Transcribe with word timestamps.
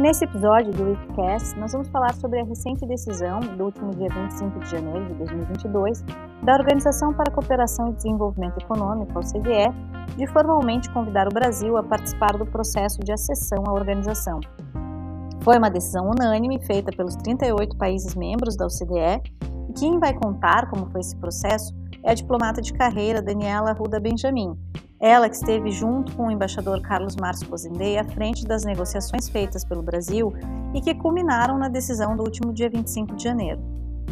Nesse 0.00 0.24
episódio 0.24 0.72
do 0.72 0.84
Weekcast, 0.84 1.58
nós 1.58 1.72
vamos 1.72 1.88
falar 1.88 2.14
sobre 2.14 2.40
a 2.40 2.44
recente 2.44 2.86
decisão 2.86 3.38
do 3.38 3.64
último 3.66 3.90
dia 3.94 4.08
25 4.08 4.60
de 4.60 4.70
janeiro 4.70 5.04
de 5.04 5.12
2022 5.12 6.02
da 6.42 6.54
Organização 6.54 7.12
para 7.12 7.30
a 7.30 7.34
Cooperação 7.34 7.90
e 7.90 7.92
Desenvolvimento 7.92 8.56
Econômico, 8.58 9.18
OCDE, 9.18 9.68
de 10.16 10.26
formalmente 10.28 10.90
convidar 10.90 11.28
o 11.28 11.34
Brasil 11.34 11.76
a 11.76 11.82
participar 11.82 12.38
do 12.38 12.46
processo 12.46 12.98
de 13.00 13.12
acessão 13.12 13.62
à 13.66 13.74
organização. 13.74 14.40
Foi 15.42 15.58
uma 15.58 15.68
decisão 15.68 16.08
unânime 16.08 16.58
feita 16.64 16.90
pelos 16.96 17.14
38 17.16 17.76
países 17.76 18.14
membros 18.14 18.56
da 18.56 18.64
OCDE 18.64 19.20
e 19.68 19.72
quem 19.74 19.98
vai 19.98 20.14
contar 20.14 20.70
como 20.70 20.86
foi 20.86 21.02
esse 21.02 21.14
processo 21.16 21.74
é 22.02 22.12
a 22.12 22.14
diplomata 22.14 22.62
de 22.62 22.72
carreira 22.72 23.20
Daniela 23.20 23.74
Ruda 23.74 24.00
Benjamin, 24.00 24.56
ela 25.00 25.30
que 25.30 25.34
esteve 25.34 25.70
junto 25.70 26.14
com 26.14 26.26
o 26.26 26.30
embaixador 26.30 26.82
Carlos 26.82 27.16
Márcio 27.16 27.48
Cozendei 27.48 27.96
à 27.96 28.04
frente 28.04 28.44
das 28.44 28.64
negociações 28.64 29.30
feitas 29.30 29.64
pelo 29.64 29.82
Brasil 29.82 30.34
e 30.74 30.80
que 30.82 30.94
culminaram 30.94 31.56
na 31.56 31.68
decisão 31.68 32.14
do 32.14 32.22
último 32.22 32.52
dia 32.52 32.68
25 32.68 33.16
de 33.16 33.24
janeiro. 33.24 33.60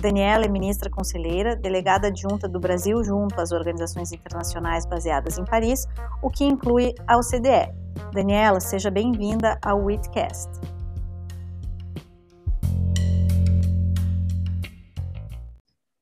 Daniela 0.01 0.45
é 0.45 0.49
ministra 0.49 0.89
conselheira, 0.89 1.55
delegada 1.57 2.07
adjunta 2.07 2.49
do 2.49 2.59
Brasil 2.59 3.05
junto 3.05 3.39
às 3.39 3.53
organizações 3.53 4.13
internacionais 4.13 4.87
baseadas 4.87 5.37
em 5.37 5.45
Paris, 5.45 5.87
o 6.23 6.31
que 6.31 6.45
inclui 6.45 6.95
a 7.07 7.19
OCDE. 7.19 7.75
Daniela, 8.13 8.61
seja 8.61 8.91
bem-vinda 8.91 9.59
ao 9.61 9.85
WITCast. 9.85 10.78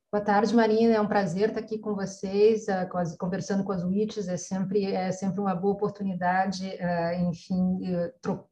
Boa 0.09 0.23
tarde, 0.23 0.55
Marina. 0.55 0.95
É 0.95 1.01
um 1.01 1.09
prazer 1.09 1.49
estar 1.49 1.59
aqui 1.59 1.79
com 1.79 1.93
vocês, 1.93 2.67
uh, 2.69 3.17
conversando 3.19 3.65
com 3.65 3.73
as 3.73 3.83
WITs. 3.83 4.29
É 4.29 4.37
sempre, 4.37 4.85
é 4.85 5.11
sempre 5.11 5.41
uma 5.41 5.53
boa 5.53 5.75
oportunidade, 5.75 6.65
uh, 6.65 7.29
enfim, 7.29 7.81
tro 8.23 8.47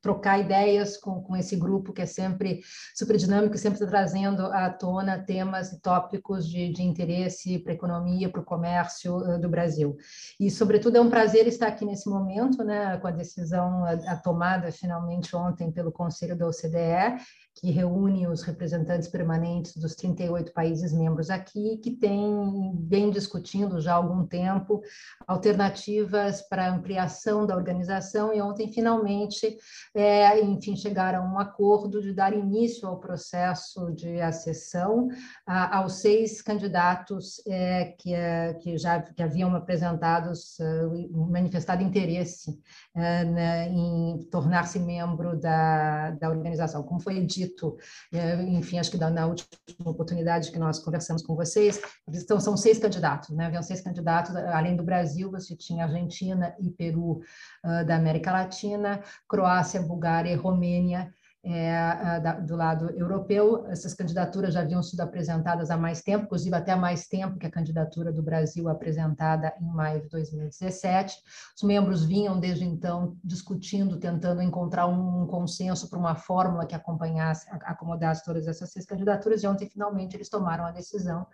trocar 0.00 0.38
ideias 0.38 0.96
com, 0.96 1.20
com 1.20 1.36
esse 1.36 1.56
grupo 1.56 1.92
que 1.92 2.00
é 2.00 2.06
sempre 2.06 2.60
super 2.94 3.16
dinâmico, 3.16 3.58
sempre 3.58 3.80
está 3.80 3.86
trazendo 3.86 4.46
à 4.46 4.70
tona 4.70 5.18
temas 5.18 5.72
e 5.72 5.80
tópicos 5.80 6.48
de, 6.48 6.72
de 6.72 6.82
interesse 6.82 7.58
para 7.58 7.72
a 7.72 7.74
economia, 7.74 8.30
para 8.30 8.40
o 8.40 8.44
comércio 8.44 9.38
do 9.40 9.48
Brasil. 9.48 9.96
E, 10.38 10.48
sobretudo, 10.48 10.96
é 10.96 11.00
um 11.00 11.10
prazer 11.10 11.46
estar 11.48 11.66
aqui 11.66 11.84
nesse 11.84 12.08
momento, 12.08 12.62
né, 12.62 12.96
com 12.98 13.08
a 13.08 13.10
decisão 13.10 13.84
a, 13.84 13.90
a 14.12 14.16
tomada 14.16 14.70
finalmente 14.70 15.34
ontem 15.34 15.72
pelo 15.72 15.90
Conselho 15.90 16.38
da 16.38 16.46
OCDE 16.46 17.18
que 17.60 17.70
reúne 17.70 18.26
os 18.26 18.42
representantes 18.42 19.06
permanentes 19.06 19.76
dos 19.76 19.94
38 19.94 20.50
países 20.52 20.94
membros 20.94 21.28
aqui, 21.28 21.76
que 21.76 21.90
tem 21.90 22.72
bem 22.74 23.10
discutindo 23.10 23.80
já 23.80 23.92
há 23.92 23.96
algum 23.96 24.26
tempo 24.26 24.80
alternativas 25.26 26.40
para 26.40 26.72
ampliação 26.72 27.46
da 27.46 27.54
organização 27.54 28.32
e 28.32 28.40
ontem 28.40 28.72
finalmente, 28.72 29.58
é, 29.94 30.40
enfim, 30.40 30.74
chegaram 30.74 31.22
a 31.22 31.32
um 31.34 31.38
acordo 31.38 32.00
de 32.00 32.14
dar 32.14 32.32
início 32.32 32.88
ao 32.88 32.98
processo 32.98 33.92
de 33.92 34.20
acessão 34.22 35.08
a, 35.46 35.78
aos 35.78 36.00
seis 36.00 36.40
candidatos 36.40 37.42
é, 37.46 37.94
que, 37.98 38.14
é, 38.14 38.54
que 38.54 38.78
já 38.78 39.02
que 39.02 39.22
haviam 39.22 39.54
apresentados, 39.54 40.58
uh, 40.60 41.28
manifestado 41.30 41.82
interesse 41.82 42.50
uh, 42.96 43.30
na, 43.30 43.66
em 43.66 44.28
tornar-se 44.30 44.78
membro 44.78 45.38
da, 45.38 46.12
da 46.12 46.30
organização. 46.30 46.82
Como 46.82 47.00
foi 47.00 47.24
dito 47.24 47.49
dito, 47.50 47.76
é, 48.12 48.42
enfim, 48.42 48.78
acho 48.78 48.90
que 48.90 48.98
na 48.98 49.26
última 49.26 49.48
oportunidade 49.84 50.50
que 50.50 50.58
nós 50.58 50.78
conversamos 50.78 51.22
com 51.22 51.34
vocês, 51.34 51.80
então 52.08 52.40
são 52.40 52.56
seis 52.56 52.78
candidatos, 52.78 53.30
né? 53.30 53.46
Haviam 53.46 53.62
seis 53.62 53.80
candidatos, 53.80 54.34
além 54.36 54.76
do 54.76 54.82
Brasil, 54.82 55.30
você 55.30 55.56
tinha 55.56 55.84
Argentina 55.84 56.54
e 56.60 56.70
Peru 56.70 57.20
uh, 57.64 57.84
da 57.86 57.96
América 57.96 58.32
Latina, 58.32 59.02
Croácia, 59.28 59.82
Bulgária 59.82 60.30
e 60.30 60.36
Romênia 60.36 61.12
é, 61.42 62.20
da, 62.20 62.34
do 62.34 62.54
lado 62.54 62.90
europeu. 62.90 63.66
Essas 63.68 63.94
candidaturas 63.94 64.54
já 64.54 64.60
haviam 64.60 64.82
sido 64.82 65.00
apresentadas 65.00 65.70
há 65.70 65.76
mais 65.76 66.02
tempo, 66.02 66.24
inclusive 66.24 66.54
até 66.54 66.74
mais 66.76 67.06
tempo 67.06 67.38
que 67.38 67.46
a 67.46 67.50
candidatura 67.50 68.12
do 68.12 68.22
Brasil 68.22 68.68
apresentada 68.68 69.54
em 69.60 69.66
maio 69.66 70.02
de 70.02 70.08
2017. 70.08 71.16
Os 71.56 71.62
membros 71.62 72.04
vinham 72.04 72.38
desde 72.38 72.64
então 72.64 73.16
discutindo, 73.24 73.98
tentando 73.98 74.42
encontrar 74.42 74.86
um, 74.86 75.22
um 75.22 75.26
consenso 75.26 75.88
para 75.88 75.98
uma 75.98 76.14
fórmula 76.14 76.66
que 76.66 76.74
acompanhasse, 76.74 77.46
acomodasse 77.50 78.24
todas 78.24 78.46
essas 78.46 78.70
seis 78.70 78.84
candidaturas, 78.84 79.42
e 79.42 79.46
ontem 79.46 79.68
finalmente 79.68 80.16
eles 80.16 80.28
tomaram 80.28 80.64
a 80.64 80.70
decisão 80.70 81.26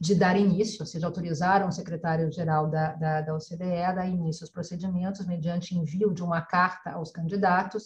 de 0.00 0.14
dar 0.16 0.36
início, 0.36 0.80
ou 0.80 0.86
seja, 0.86 1.06
autorizaram 1.06 1.68
o 1.68 1.72
secretário-geral 1.72 2.68
da, 2.68 2.94
da, 2.94 3.20
da 3.20 3.34
OCDE 3.34 3.84
a 3.84 3.92
dar 3.92 4.08
início 4.08 4.42
aos 4.42 4.50
procedimentos 4.50 5.24
mediante 5.24 5.76
envio 5.76 6.12
de 6.12 6.22
uma 6.22 6.40
carta 6.40 6.90
aos 6.90 7.12
candidatos, 7.12 7.84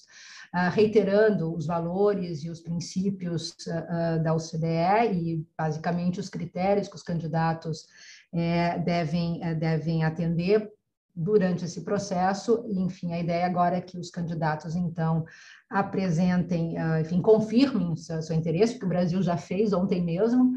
uh, 0.54 0.70
reiterando 0.72 1.54
os 1.54 1.65
valores 1.66 2.44
e 2.44 2.50
os 2.50 2.60
princípios 2.60 3.50
uh, 3.66 4.22
da 4.22 4.34
OCDE 4.34 5.12
e, 5.12 5.46
basicamente, 5.58 6.20
os 6.20 6.28
critérios 6.28 6.88
que 6.88 6.96
os 6.96 7.02
candidatos 7.02 7.86
é, 8.32 8.78
devem, 8.78 9.40
devem 9.58 10.04
atender 10.04 10.70
durante 11.14 11.64
esse 11.64 11.82
processo. 11.82 12.64
E, 12.66 12.80
enfim, 12.80 13.12
a 13.12 13.18
ideia 13.18 13.46
agora 13.46 13.76
é 13.76 13.80
que 13.80 13.98
os 13.98 14.10
candidatos, 14.10 14.74
então, 14.74 15.24
apresentem, 15.70 16.76
enfim, 17.00 17.22
confirmem 17.22 17.96
seu, 17.96 18.20
seu 18.22 18.36
interesse, 18.36 18.78
que 18.78 18.84
o 18.84 18.88
Brasil 18.88 19.22
já 19.22 19.36
fez 19.36 19.72
ontem 19.72 20.02
mesmo, 20.02 20.52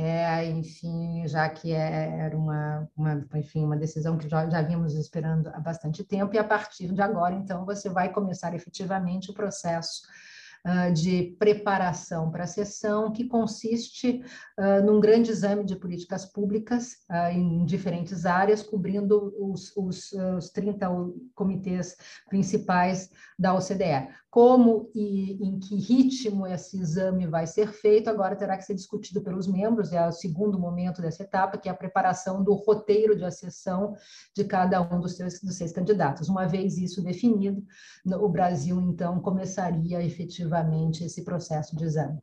é, 0.00 0.44
enfim, 0.50 1.26
já 1.26 1.48
que 1.48 1.72
é, 1.72 2.20
era 2.20 2.38
uma, 2.38 2.88
uma, 2.96 3.26
enfim, 3.34 3.64
uma 3.64 3.76
decisão 3.76 4.16
que 4.16 4.28
já, 4.28 4.48
já 4.48 4.62
vínhamos 4.62 4.94
esperando 4.94 5.48
há 5.48 5.58
bastante 5.58 6.04
tempo, 6.04 6.34
e 6.34 6.38
a 6.38 6.44
partir 6.44 6.92
de 6.92 7.02
agora, 7.02 7.34
então, 7.34 7.64
você 7.64 7.88
vai 7.88 8.12
começar 8.12 8.54
efetivamente 8.54 9.28
o 9.30 9.34
processo 9.34 10.02
uh, 10.02 10.27
de 10.92 11.36
preparação 11.38 12.30
para 12.30 12.44
a 12.44 12.46
sessão, 12.46 13.12
que 13.12 13.24
consiste 13.26 14.22
uh, 14.58 14.84
num 14.84 15.00
grande 15.00 15.30
exame 15.30 15.64
de 15.64 15.76
políticas 15.76 16.26
públicas 16.26 16.96
uh, 17.10 17.30
em 17.32 17.64
diferentes 17.64 18.26
áreas, 18.26 18.62
cobrindo 18.62 19.34
os, 19.38 19.76
os, 19.76 20.12
os 20.12 20.50
30 20.50 20.88
comitês 21.34 21.96
principais 22.28 23.10
da 23.38 23.54
OCDE. 23.54 24.08
Como 24.38 24.88
e 24.94 25.32
em 25.44 25.58
que 25.58 25.74
ritmo 25.74 26.46
esse 26.46 26.78
exame 26.78 27.26
vai 27.26 27.44
ser 27.44 27.72
feito, 27.72 28.08
agora 28.08 28.36
terá 28.36 28.56
que 28.56 28.62
ser 28.62 28.74
discutido 28.74 29.20
pelos 29.20 29.48
membros, 29.48 29.92
é 29.92 30.06
o 30.06 30.12
segundo 30.12 30.56
momento 30.56 31.02
dessa 31.02 31.24
etapa, 31.24 31.58
que 31.58 31.68
é 31.68 31.72
a 31.72 31.76
preparação 31.76 32.44
do 32.44 32.54
roteiro 32.54 33.16
de 33.16 33.24
acessão 33.24 33.96
de 34.36 34.44
cada 34.44 34.80
um 34.80 35.00
dos, 35.00 35.16
seus, 35.16 35.40
dos 35.40 35.56
seis 35.56 35.72
candidatos. 35.72 36.28
Uma 36.28 36.46
vez 36.46 36.78
isso 36.78 37.02
definido, 37.02 37.64
o 38.06 38.28
Brasil, 38.28 38.80
então, 38.80 39.18
começaria 39.18 40.00
efetivamente 40.04 41.02
esse 41.02 41.24
processo 41.24 41.74
de 41.74 41.82
exame. 41.82 42.20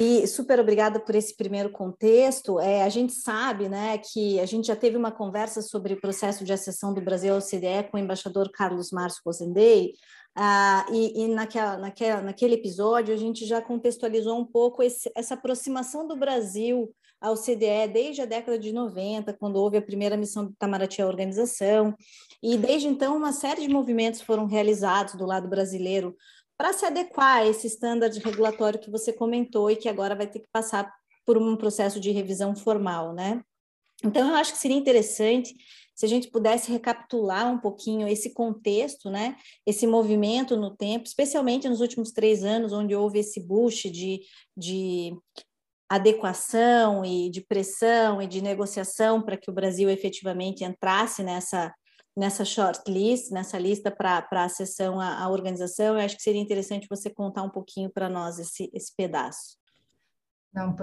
E 0.00 0.28
super 0.28 0.60
obrigada 0.60 1.00
por 1.00 1.14
esse 1.16 1.36
primeiro 1.36 1.70
contexto. 1.70 2.60
É, 2.60 2.84
a 2.84 2.88
gente 2.88 3.12
sabe 3.12 3.68
né, 3.68 3.98
que 3.98 4.38
a 4.38 4.46
gente 4.46 4.68
já 4.68 4.76
teve 4.76 4.96
uma 4.96 5.10
conversa 5.10 5.60
sobre 5.60 5.94
o 5.94 6.00
processo 6.00 6.44
de 6.44 6.52
acessão 6.52 6.94
do 6.94 7.00
Brasil 7.00 7.34
ao 7.34 7.40
CDE 7.40 7.88
com 7.90 7.96
o 7.96 8.00
embaixador 8.00 8.48
Carlos 8.52 8.92
Márcio 8.92 9.20
Rosendei, 9.26 9.94
ah, 10.40 10.86
e, 10.92 11.24
e 11.24 11.26
naquela, 11.26 11.76
naquela, 11.76 12.22
naquele 12.22 12.54
episódio 12.54 13.12
a 13.12 13.16
gente 13.16 13.44
já 13.44 13.60
contextualizou 13.60 14.38
um 14.38 14.44
pouco 14.44 14.84
esse, 14.84 15.10
essa 15.16 15.34
aproximação 15.34 16.06
do 16.06 16.14
Brasil 16.14 16.94
ao 17.20 17.34
CDE 17.34 17.88
desde 17.92 18.22
a 18.22 18.24
década 18.24 18.56
de 18.56 18.72
90, 18.72 19.32
quando 19.32 19.56
houve 19.56 19.78
a 19.78 19.82
primeira 19.82 20.16
missão 20.16 20.44
do 20.44 20.52
Itamaraty 20.52 21.02
à 21.02 21.08
organização, 21.08 21.92
e 22.40 22.56
desde 22.56 22.86
então 22.86 23.16
uma 23.16 23.32
série 23.32 23.62
de 23.62 23.68
movimentos 23.68 24.20
foram 24.20 24.46
realizados 24.46 25.16
do 25.16 25.26
lado 25.26 25.48
brasileiro 25.48 26.16
para 26.56 26.72
se 26.72 26.86
adequar 26.86 27.38
a 27.38 27.46
esse 27.46 27.66
estándar 27.66 28.08
regulatório 28.12 28.78
que 28.78 28.92
você 28.92 29.12
comentou 29.12 29.68
e 29.68 29.74
que 29.74 29.88
agora 29.88 30.14
vai 30.14 30.28
ter 30.28 30.38
que 30.38 30.48
passar 30.52 30.88
por 31.26 31.36
um 31.36 31.56
processo 31.56 31.98
de 31.98 32.12
revisão 32.12 32.54
formal, 32.54 33.12
né? 33.12 33.42
Então, 34.04 34.28
eu 34.28 34.36
acho 34.36 34.52
que 34.52 34.58
seria 34.58 34.76
interessante 34.76 35.52
se 35.98 36.06
a 36.06 36.08
gente 36.08 36.30
pudesse 36.30 36.70
recapitular 36.70 37.52
um 37.52 37.58
pouquinho 37.58 38.06
esse 38.06 38.32
contexto, 38.32 39.10
né, 39.10 39.36
esse 39.66 39.84
movimento 39.84 40.56
no 40.56 40.76
tempo, 40.76 41.06
especialmente 41.06 41.68
nos 41.68 41.80
últimos 41.80 42.12
três 42.12 42.44
anos, 42.44 42.72
onde 42.72 42.94
houve 42.94 43.18
esse 43.18 43.40
boost 43.40 43.90
de, 43.90 44.20
de 44.56 45.12
adequação 45.90 47.04
e 47.04 47.28
de 47.28 47.40
pressão 47.40 48.22
e 48.22 48.28
de 48.28 48.40
negociação 48.40 49.20
para 49.20 49.36
que 49.36 49.50
o 49.50 49.52
Brasil 49.52 49.90
efetivamente 49.90 50.62
entrasse 50.62 51.24
nessa 51.24 51.74
nessa 52.16 52.44
shortlist, 52.44 53.30
nessa 53.30 53.58
lista 53.58 53.92
para 53.92 54.24
a 54.32 54.48
sessão 54.48 55.00
à, 55.00 55.28
organização. 55.28 55.96
Eu 55.96 56.04
acho 56.04 56.16
que 56.16 56.22
seria 56.22 56.40
interessante 56.40 56.88
você 56.90 57.08
contar 57.08 57.44
um 57.44 57.50
pouquinho 57.50 57.90
para 57.90 58.08
nós 58.08 58.40
esse, 58.40 58.68
esse 58.74 58.92
pedaço. 58.96 59.57
Não, 60.52 60.74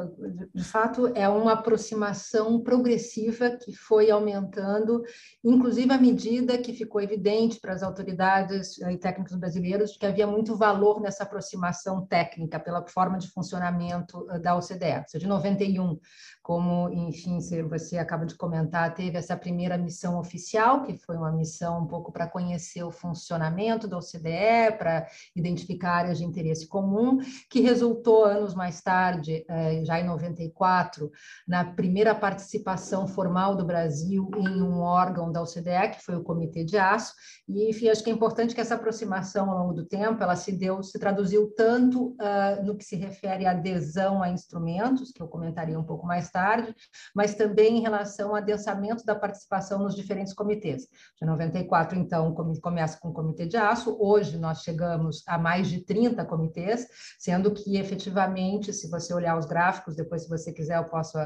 de 0.54 0.64
fato, 0.64 1.08
é 1.16 1.28
uma 1.28 1.54
aproximação 1.54 2.62
progressiva 2.62 3.50
que 3.50 3.74
foi 3.74 4.12
aumentando, 4.12 5.04
inclusive 5.44 5.92
à 5.92 5.98
medida 5.98 6.58
que 6.60 6.72
ficou 6.72 7.02
evidente 7.02 7.60
para 7.60 7.74
as 7.74 7.82
autoridades 7.82 8.78
e 8.78 8.98
técnicos 8.98 9.36
brasileiros 9.36 9.98
que 9.98 10.06
havia 10.06 10.28
muito 10.28 10.56
valor 10.56 11.02
nessa 11.02 11.24
aproximação 11.24 12.06
técnica 12.06 12.60
pela 12.60 12.86
forma 12.88 13.18
de 13.18 13.28
funcionamento 13.28 14.28
eh, 14.30 14.40
da 14.40 14.56
OCDE. 14.56 15.04
Ou 15.14 15.20
de 15.20 15.28
91, 15.28 16.00
como, 16.44 16.88
enfim, 16.92 17.40
você 17.68 17.98
acaba 17.98 18.24
de 18.24 18.36
comentar, 18.36 18.94
teve 18.94 19.18
essa 19.18 19.36
primeira 19.36 19.80
missão 19.80 20.20
oficial, 20.20 20.84
que 20.84 20.96
foi 21.00 21.18
uma 21.18 21.32
missão 21.32 21.82
um 21.82 21.88
pouco 21.88 22.12
para 22.12 22.28
conhecer 22.28 22.84
o 22.84 22.92
funcionamento 22.92 23.88
da 23.88 23.98
OCDE, 23.98 24.78
para 24.78 25.08
identificar 25.36 25.94
áreas 25.96 26.20
de 26.20 26.24
interesse 26.24 26.68
comum, 26.68 27.18
que 27.50 27.62
resultou 27.62 28.26
anos 28.26 28.54
mais 28.54 28.80
tarde, 28.80 29.44
eh, 29.50 29.55
já 29.84 30.00
em 30.00 30.06
94, 30.06 31.12
na 31.48 31.64
primeira 31.64 32.14
participação 32.14 33.08
formal 33.08 33.56
do 33.56 33.66
Brasil 33.66 34.30
em 34.38 34.62
um 34.62 34.80
órgão 34.80 35.32
da 35.32 35.42
OCDE, 35.42 35.92
que 35.94 36.04
foi 36.04 36.16
o 36.16 36.24
Comitê 36.24 36.64
de 36.64 36.78
Aço, 36.78 37.14
e, 37.48 37.70
enfim, 37.70 37.90
acho 37.90 38.04
que 38.04 38.10
é 38.10 38.14
importante 38.14 38.56
que 38.56 38.62
essa 38.62 38.76
aproximação 38.76 39.50
ao 39.50 39.60
longo 39.60 39.74
do 39.74 39.86
tempo, 39.86 40.22
ela 40.22 40.36
se 40.36 40.52
deu, 40.52 40.82
se 40.82 40.98
traduziu 41.00 41.54
tanto 41.56 42.10
uh, 42.10 42.64
no 42.66 42.76
que 42.76 42.84
se 42.84 42.96
refere 42.96 43.46
à 43.46 43.52
adesão 43.52 44.24
a 44.24 44.30
instrumentos, 44.30 45.12
que 45.12 45.22
eu 45.22 45.28
comentaria 45.28 45.80
um 45.80 45.84
pouco 45.84 46.06
mais 46.08 46.30
tarde, 46.32 46.76
mas 47.14 47.36
também 47.36 47.78
em 47.78 47.82
relação 47.82 48.30
ao 48.30 48.36
adensamento 48.36 49.06
da 49.06 49.16
participação 49.16 49.80
nos 49.80 49.96
diferentes 49.96 50.34
comitês. 50.34 50.88
De 51.20 51.26
94, 51.26 51.98
então, 51.98 52.34
começa 52.62 53.00
com 53.00 53.10
o 53.10 53.14
Comitê 53.14 53.46
de 53.46 53.58
Aço, 53.58 53.96
hoje 54.00 54.38
nós 54.38 54.62
chegamos 54.62 55.24
a 55.28 55.38
mais 55.38 55.68
de 55.68 55.86
30 55.86 56.26
comitês, 56.26 56.88
sendo 57.20 57.52
que 57.52 57.78
efetivamente, 57.78 58.74
se 58.74 58.90
você 58.90 59.14
olhar 59.14 59.38
os 59.38 59.45
gráficos, 59.46 59.96
depois, 59.96 60.24
se 60.24 60.30
você 60.30 60.52
quiser, 60.52 60.78
eu 60.78 60.86
posso, 60.86 61.18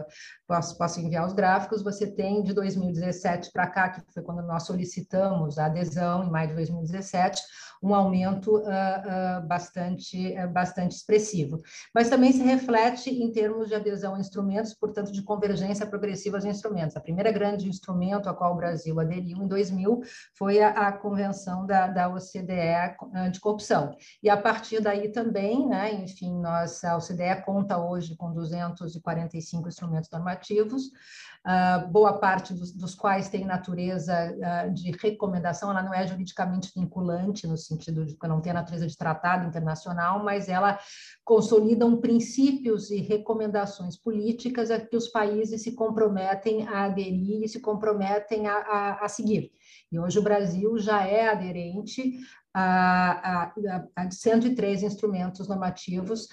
posso, 0.47 0.77
posso 0.77 0.99
enviar 0.99 1.25
os 1.25 1.33
gráficos, 1.33 1.83
você 1.83 2.07
tem 2.07 2.43
de 2.43 2.53
2017 2.53 3.51
para 3.51 3.67
cá, 3.67 3.89
que 3.89 4.01
foi 4.13 4.23
quando 4.23 4.41
nós 4.43 4.63
solicitamos 4.63 5.57
a 5.57 5.65
adesão, 5.65 6.23
em 6.23 6.29
maio 6.29 6.49
de 6.49 6.55
2017, 6.55 7.41
um 7.81 7.95
aumento 7.95 8.57
uh, 8.57 8.61
uh, 8.61 9.47
bastante, 9.47 10.35
uh, 10.37 10.49
bastante 10.49 10.95
expressivo. 10.95 11.61
Mas 11.95 12.09
também 12.09 12.31
se 12.31 12.43
reflete 12.43 13.09
em 13.09 13.31
termos 13.31 13.69
de 13.69 13.75
adesão 13.75 14.15
a 14.15 14.19
instrumentos, 14.19 14.73
portanto, 14.73 15.11
de 15.11 15.23
convergência 15.23 15.85
progressiva 15.85 16.37
aos 16.37 16.45
instrumentos. 16.45 16.97
A 16.97 17.01
primeira 17.01 17.31
grande 17.31 17.69
instrumento 17.69 18.29
a 18.29 18.33
qual 18.33 18.53
o 18.53 18.57
Brasil 18.57 18.99
aderiu 18.99 19.37
em 19.37 19.47
2000 19.47 20.01
foi 20.37 20.61
a, 20.61 20.69
a 20.71 20.91
Convenção 20.91 21.65
da, 21.65 21.87
da 21.87 22.09
OCDE 22.09 22.95
anticorrupção. 23.15 23.95
E 24.21 24.29
a 24.29 24.35
partir 24.35 24.81
daí 24.81 25.09
também, 25.09 25.67
né, 25.67 25.93
enfim, 25.93 26.37
nós, 26.39 26.83
a 26.83 26.97
OCDE 26.97 27.43
conta 27.45 27.77
hoje 27.77 28.08
com 28.15 28.31
245 28.31 29.67
instrumentos 29.67 30.09
normativos, 30.11 30.85
uh, 30.85 31.87
boa 31.91 32.17
parte 32.17 32.53
dos, 32.53 32.95
quais 32.95 33.29
tem 33.29 33.45
natureza 33.45 34.13
uh, 34.13 34.73
de 34.73 34.91
recomendação, 34.91 35.71
ela 35.71 35.81
não 35.81 35.93
é 35.93 36.05
juridicamente 36.05 36.71
vinculante, 36.75 37.47
no 37.47 37.57
sentido 37.57 38.05
de 38.05 38.15
que 38.15 38.27
não 38.27 38.41
tem 38.41 38.53
natureza 38.53 38.87
de 38.87 38.97
tratado 38.97 39.47
internacional, 39.47 40.23
mas 40.23 40.49
ela 40.49 40.79
consolidam 41.23 41.99
princípios 41.99 42.89
e 42.91 42.97
recomendações 43.01 43.97
políticas 43.97 44.71
a 44.71 44.79
que 44.79 44.97
os 44.97 45.07
países 45.07 45.61
se 45.63 45.73
comprometem 45.73 46.67
a 46.67 46.85
aderir 46.85 47.43
e 47.43 47.47
se 47.47 47.59
comprometem 47.59 48.47
a, 48.47 48.57
a, 48.57 49.05
a 49.05 49.07
seguir. 49.07 49.51
E 49.91 49.99
hoje 49.99 50.19
o 50.19 50.23
Brasil 50.23 50.77
já 50.77 51.05
é 51.05 51.29
aderente 51.29 52.19
a, 52.53 53.51
a, 53.95 54.03
a 54.03 54.11
103 54.11 54.83
instrumentos 54.83 55.47
normativos 55.47 56.27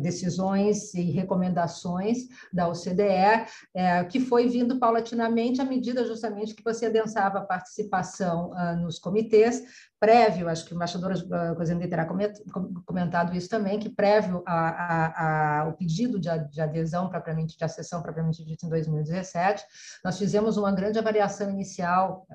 decisões 0.00 0.94
e 0.94 1.10
recomendações 1.10 2.18
da 2.52 2.68
OCDE, 2.68 3.46
é, 3.74 4.04
que 4.04 4.20
foi 4.20 4.48
vindo 4.48 4.78
paulatinamente 4.78 5.60
à 5.60 5.64
medida 5.64 6.04
justamente 6.04 6.54
que 6.54 6.62
você 6.62 6.86
adensava 6.86 7.38
a 7.38 7.44
participação 7.44 8.50
uh, 8.50 8.76
nos 8.76 8.98
comitês, 8.98 9.62
prévio, 9.98 10.48
acho 10.48 10.64
que 10.64 10.72
o 10.72 10.76
embaixador 10.76 11.14
Cozendê 11.56 11.88
terá 11.88 12.06
comentado 12.84 13.34
isso 13.34 13.48
também, 13.48 13.78
que 13.78 13.88
prévio 13.88 14.42
ao 14.46 15.72
pedido 15.72 16.20
de, 16.20 16.28
de 16.50 16.60
adesão 16.60 17.08
propriamente, 17.08 17.56
de 17.56 17.64
acessão 17.64 18.02
propriamente 18.02 18.44
dita 18.44 18.66
em 18.66 18.68
2017, 18.68 19.64
nós 20.04 20.18
fizemos 20.18 20.56
uma 20.56 20.70
grande 20.70 20.98
avaliação 20.98 21.50
inicial 21.50 22.26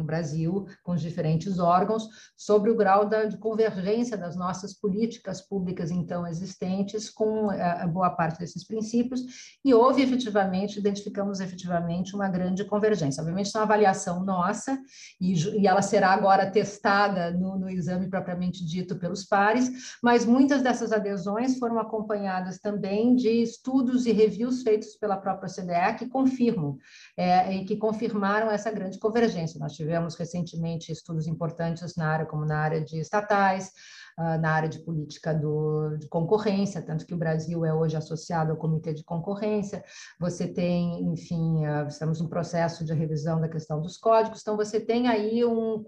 no 0.00 0.04
Brasil, 0.04 0.66
com 0.82 0.92
os 0.92 1.00
diferentes 1.00 1.58
órgãos, 1.58 2.08
sobre 2.36 2.70
o 2.70 2.76
grau 2.76 3.06
da, 3.06 3.24
de 3.24 3.36
convergência 3.36 4.16
das 4.16 4.34
nossas 4.34 4.72
políticas 4.72 5.40
públicas 5.40 5.90
então 5.90 6.26
existentes 6.26 7.10
com 7.10 7.52
eh, 7.52 7.62
a 7.62 7.86
boa 7.86 8.10
parte 8.10 8.40
desses 8.40 8.66
princípios, 8.66 9.20
e 9.64 9.74
houve 9.74 10.02
efetivamente, 10.02 10.78
identificamos 10.78 11.40
efetivamente 11.40 12.14
uma 12.14 12.28
grande 12.28 12.64
convergência. 12.64 13.20
Obviamente, 13.20 13.46
isso 13.46 13.58
é 13.58 13.60
uma 13.60 13.66
avaliação 13.66 14.24
nossa, 14.24 14.78
e, 15.20 15.34
e 15.60 15.66
ela 15.66 15.82
será 15.82 16.10
agora 16.10 16.50
testada 16.50 17.30
no, 17.30 17.58
no 17.58 17.68
exame 17.68 18.08
propriamente 18.08 18.64
dito 18.64 18.96
pelos 18.96 19.24
pares, 19.24 19.98
mas 20.02 20.24
muitas 20.24 20.62
dessas 20.62 20.92
adesões 20.92 21.58
foram 21.58 21.78
acompanhadas 21.78 22.58
também 22.58 23.14
de 23.14 23.42
estudos 23.42 24.06
e 24.06 24.12
reviews 24.12 24.62
feitos 24.62 24.96
pela 24.96 25.16
própria 25.16 25.48
CDE 25.48 25.98
que 25.98 26.08
confirmam, 26.08 26.78
é, 27.16 27.54
e 27.54 27.64
que 27.66 27.76
confirmaram 27.76 28.50
essa 28.50 28.70
grande 28.70 28.98
convergência. 28.98 29.60
Nós 29.60 29.74
tivemos 29.74 29.89
tivemos 29.90 30.14
recentemente 30.14 30.92
estudos 30.92 31.26
importantes 31.26 31.96
na 31.96 32.06
área, 32.06 32.24
como 32.24 32.44
na 32.44 32.58
área 32.58 32.80
de 32.80 33.00
estatais, 33.00 33.72
ah, 34.16 34.38
na 34.38 34.52
área 34.52 34.68
de 34.68 34.78
política 34.78 35.34
do, 35.34 35.96
de 35.96 36.08
concorrência, 36.08 36.80
tanto 36.80 37.04
que 37.04 37.12
o 37.12 37.18
Brasil 37.18 37.64
é 37.64 37.74
hoje 37.74 37.96
associado 37.96 38.52
ao 38.52 38.56
Comitê 38.56 38.94
de 38.94 39.02
Concorrência. 39.02 39.82
Você 40.20 40.46
tem, 40.46 41.02
enfim, 41.12 41.64
ah, 41.66 41.86
estamos 41.88 42.20
no 42.20 42.28
processo 42.28 42.84
de 42.84 42.94
revisão 42.94 43.40
da 43.40 43.48
questão 43.48 43.80
dos 43.80 43.96
códigos, 43.96 44.42
então 44.42 44.56
você 44.56 44.78
tem 44.78 45.08
aí 45.08 45.44
um, 45.44 45.84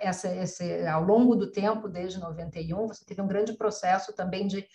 essa, 0.00 0.34
esse, 0.34 0.86
ao 0.86 1.04
longo 1.04 1.36
do 1.36 1.52
tempo, 1.52 1.86
desde 1.86 2.18
91, 2.18 2.86
você 2.86 3.04
teve 3.04 3.20
um 3.20 3.28
grande 3.28 3.52
processo 3.52 4.14
também 4.14 4.46
de 4.46 4.66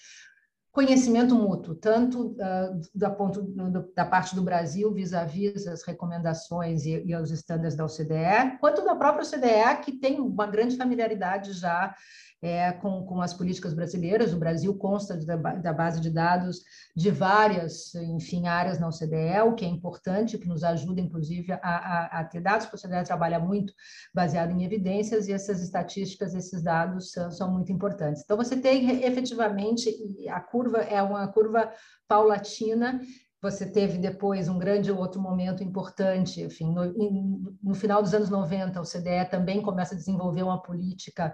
conhecimento 0.71 1.35
mútuo, 1.35 1.75
tanto 1.75 2.27
uh, 2.27 2.81
da, 2.93 3.09
ponto, 3.09 3.41
do, 3.41 3.91
da 3.93 4.05
parte 4.05 4.35
do 4.35 4.41
Brasil 4.41 4.93
vis-à-vis 4.93 5.65
-vis 5.65 5.67
as 5.67 5.83
recomendações 5.83 6.85
e, 6.85 7.03
e 7.05 7.15
os 7.15 7.31
estándares 7.31 7.75
da 7.75 7.85
OCDE, 7.85 8.57
quanto 8.59 8.83
da 8.85 8.95
própria 8.95 9.25
OCDE, 9.25 9.81
que 9.83 9.93
tem 9.93 10.19
uma 10.19 10.45
grande 10.45 10.77
familiaridade 10.77 11.53
já 11.53 11.93
é, 12.41 12.71
com, 12.71 13.03
com 13.03 13.21
as 13.21 13.33
políticas 13.33 13.73
brasileiras. 13.73 14.33
O 14.33 14.39
Brasil 14.39 14.73
consta 14.75 15.15
da, 15.17 15.35
da 15.35 15.73
base 15.73 15.99
de 15.99 16.09
dados 16.09 16.63
de 16.95 17.11
várias, 17.11 17.93
enfim, 17.95 18.47
áreas 18.47 18.79
na 18.79 18.87
OCDE, 18.87 19.41
o 19.45 19.55
que 19.55 19.65
é 19.65 19.67
importante, 19.67 20.37
que 20.37 20.47
nos 20.47 20.63
ajuda, 20.63 21.01
inclusive, 21.01 21.51
a, 21.51 21.59
a, 21.61 22.19
a 22.19 22.23
ter 22.23 22.41
dados, 22.41 22.65
porque 22.65 22.85
a 22.85 22.89
OCDE 22.89 23.05
trabalha 23.05 23.39
muito 23.39 23.73
baseado 24.13 24.51
em 24.51 24.63
evidências 24.63 25.27
e 25.27 25.33
essas 25.33 25.61
estatísticas, 25.61 26.33
esses 26.33 26.61
dados 26.61 27.11
são, 27.11 27.31
são 27.31 27.51
muito 27.51 27.71
importantes. 27.71 28.21
Então, 28.23 28.37
você 28.37 28.55
tem 28.55 29.03
efetivamente, 29.03 29.89
a 30.29 30.39
curva 30.39 30.79
é 30.79 31.01
uma 31.01 31.27
curva 31.27 31.71
paulatina, 32.07 33.01
você 33.41 33.65
teve 33.65 33.97
depois 33.97 34.49
um 34.49 34.59
grande 34.59 34.91
outro 34.91 35.21
momento 35.21 35.63
importante, 35.63 36.41
enfim, 36.41 36.73
no, 36.73 37.55
no, 37.63 37.73
final 37.73 38.01
dos 38.01 38.13
anos 38.13 38.29
90, 38.29 38.81
o 38.81 38.83
CDE 38.83 39.29
também 39.29 39.61
começa 39.61 39.93
a 39.93 39.97
desenvolver 39.97 40.43
uma 40.43 40.61
política 40.61 41.33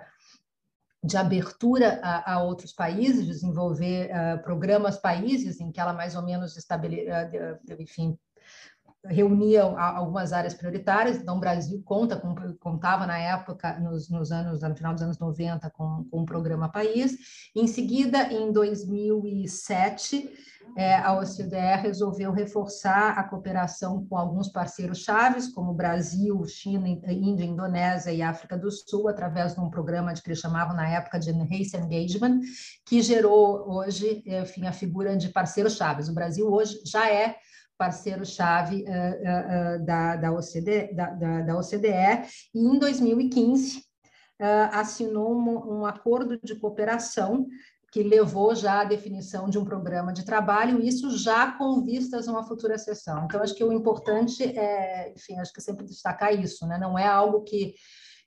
de 1.03 1.17
abertura 1.17 1.99
a, 2.03 2.33
a, 2.33 2.43
outros 2.43 2.73
países, 2.73 3.25
desenvolver 3.25 4.09
uh, 4.09 4.41
programas 4.43 4.97
países 4.97 5.59
em 5.59 5.71
que 5.71 5.79
ela 5.79 5.93
mais 5.93 6.15
ou 6.15 6.23
menos 6.23 6.57
estabele, 6.57 7.05
uh, 7.09 7.81
enfim, 7.81 8.17
reunia 9.07 9.63
algumas 9.63 10.33
áreas 10.33 10.53
prioritárias. 10.53 11.17
Então, 11.17 11.37
o 11.37 11.39
Brasil 11.39 11.81
conta 11.85 12.15
com, 12.17 12.35
contava 12.59 13.05
na 13.05 13.17
época, 13.17 13.79
nos, 13.79 14.09
nos, 14.09 14.31
anos, 14.31 14.61
no 14.61 14.75
final 14.75 14.93
dos 14.93 15.03
anos 15.03 15.19
90, 15.19 15.69
com, 15.71 16.05
com 16.09 16.21
um 16.21 16.25
programa 16.25 16.69
país. 16.69 17.17
Em 17.55 17.67
seguida, 17.67 18.31
em 18.33 18.51
2007, 18.51 20.29
é, 20.75 20.95
a 20.95 21.17
OCDE 21.17 21.81
resolveu 21.81 22.31
reforçar 22.31 23.17
a 23.17 23.23
cooperação 23.23 24.05
com 24.07 24.17
alguns 24.17 24.49
parceiros 24.49 24.99
chaves, 24.99 25.47
como 25.47 25.73
Brasil, 25.73 26.43
China, 26.45 26.87
Índia, 27.07 27.45
Indonésia 27.45 28.11
e 28.11 28.21
África 28.21 28.57
do 28.57 28.69
Sul, 28.69 29.07
através 29.07 29.55
de 29.55 29.61
um 29.61 29.69
programa 29.69 30.13
de 30.13 30.21
que 30.21 30.29
eles 30.29 30.39
chamavam 30.39 30.75
na 30.75 30.89
época 30.89 31.17
de 31.17 31.29
Enhanced 31.29 31.75
Engagement, 31.75 32.41
que 32.85 33.01
gerou 33.01 33.69
hoje, 33.69 34.21
enfim, 34.25 34.67
a 34.67 34.73
figura 34.73 35.15
de 35.15 35.29
parceiros 35.29 35.77
chaves. 35.77 36.09
O 36.09 36.13
Brasil 36.13 36.51
hoje 36.51 36.81
já 36.85 37.09
é 37.09 37.37
parceiro-chave 37.77 38.83
uh, 38.83 38.87
uh, 38.87 39.81
uh, 39.81 39.85
da, 39.85 40.15
da, 40.15 40.31
OCDE, 40.31 40.93
da, 40.93 41.09
da, 41.11 41.41
da, 41.41 41.57
OCDE, 41.57 42.27
e 42.53 42.59
em 42.59 42.79
2015 42.79 43.83
assinou 44.73 45.33
um, 45.33 45.79
um 45.79 45.85
acordo 45.85 46.37
de 46.43 46.55
cooperação 46.55 47.47
que 47.95 48.03
levou 48.03 48.53
já 48.53 48.81
à 48.81 48.83
definição 48.83 49.49
de 49.49 49.57
um 49.57 49.63
programa 49.63 50.11
de 50.11 50.25
trabalho, 50.25 50.81
isso 50.81 51.17
já 51.17 51.53
com 51.53 51.81
vistas 51.81 52.27
a 52.27 52.31
uma 52.33 52.43
futura 52.43 52.77
sessão. 52.77 53.23
Então, 53.23 53.41
acho 53.41 53.55
que 53.55 53.63
o 53.63 53.71
importante 53.71 54.43
é, 54.43 55.13
enfim, 55.15 55.39
acho 55.39 55.53
que 55.53 55.61
sempre 55.61 55.85
destacar 55.85 56.37
isso, 56.37 56.67
né? 56.67 56.77
Não 56.77 56.99
é 56.99 57.07
algo 57.07 57.45
que 57.45 57.73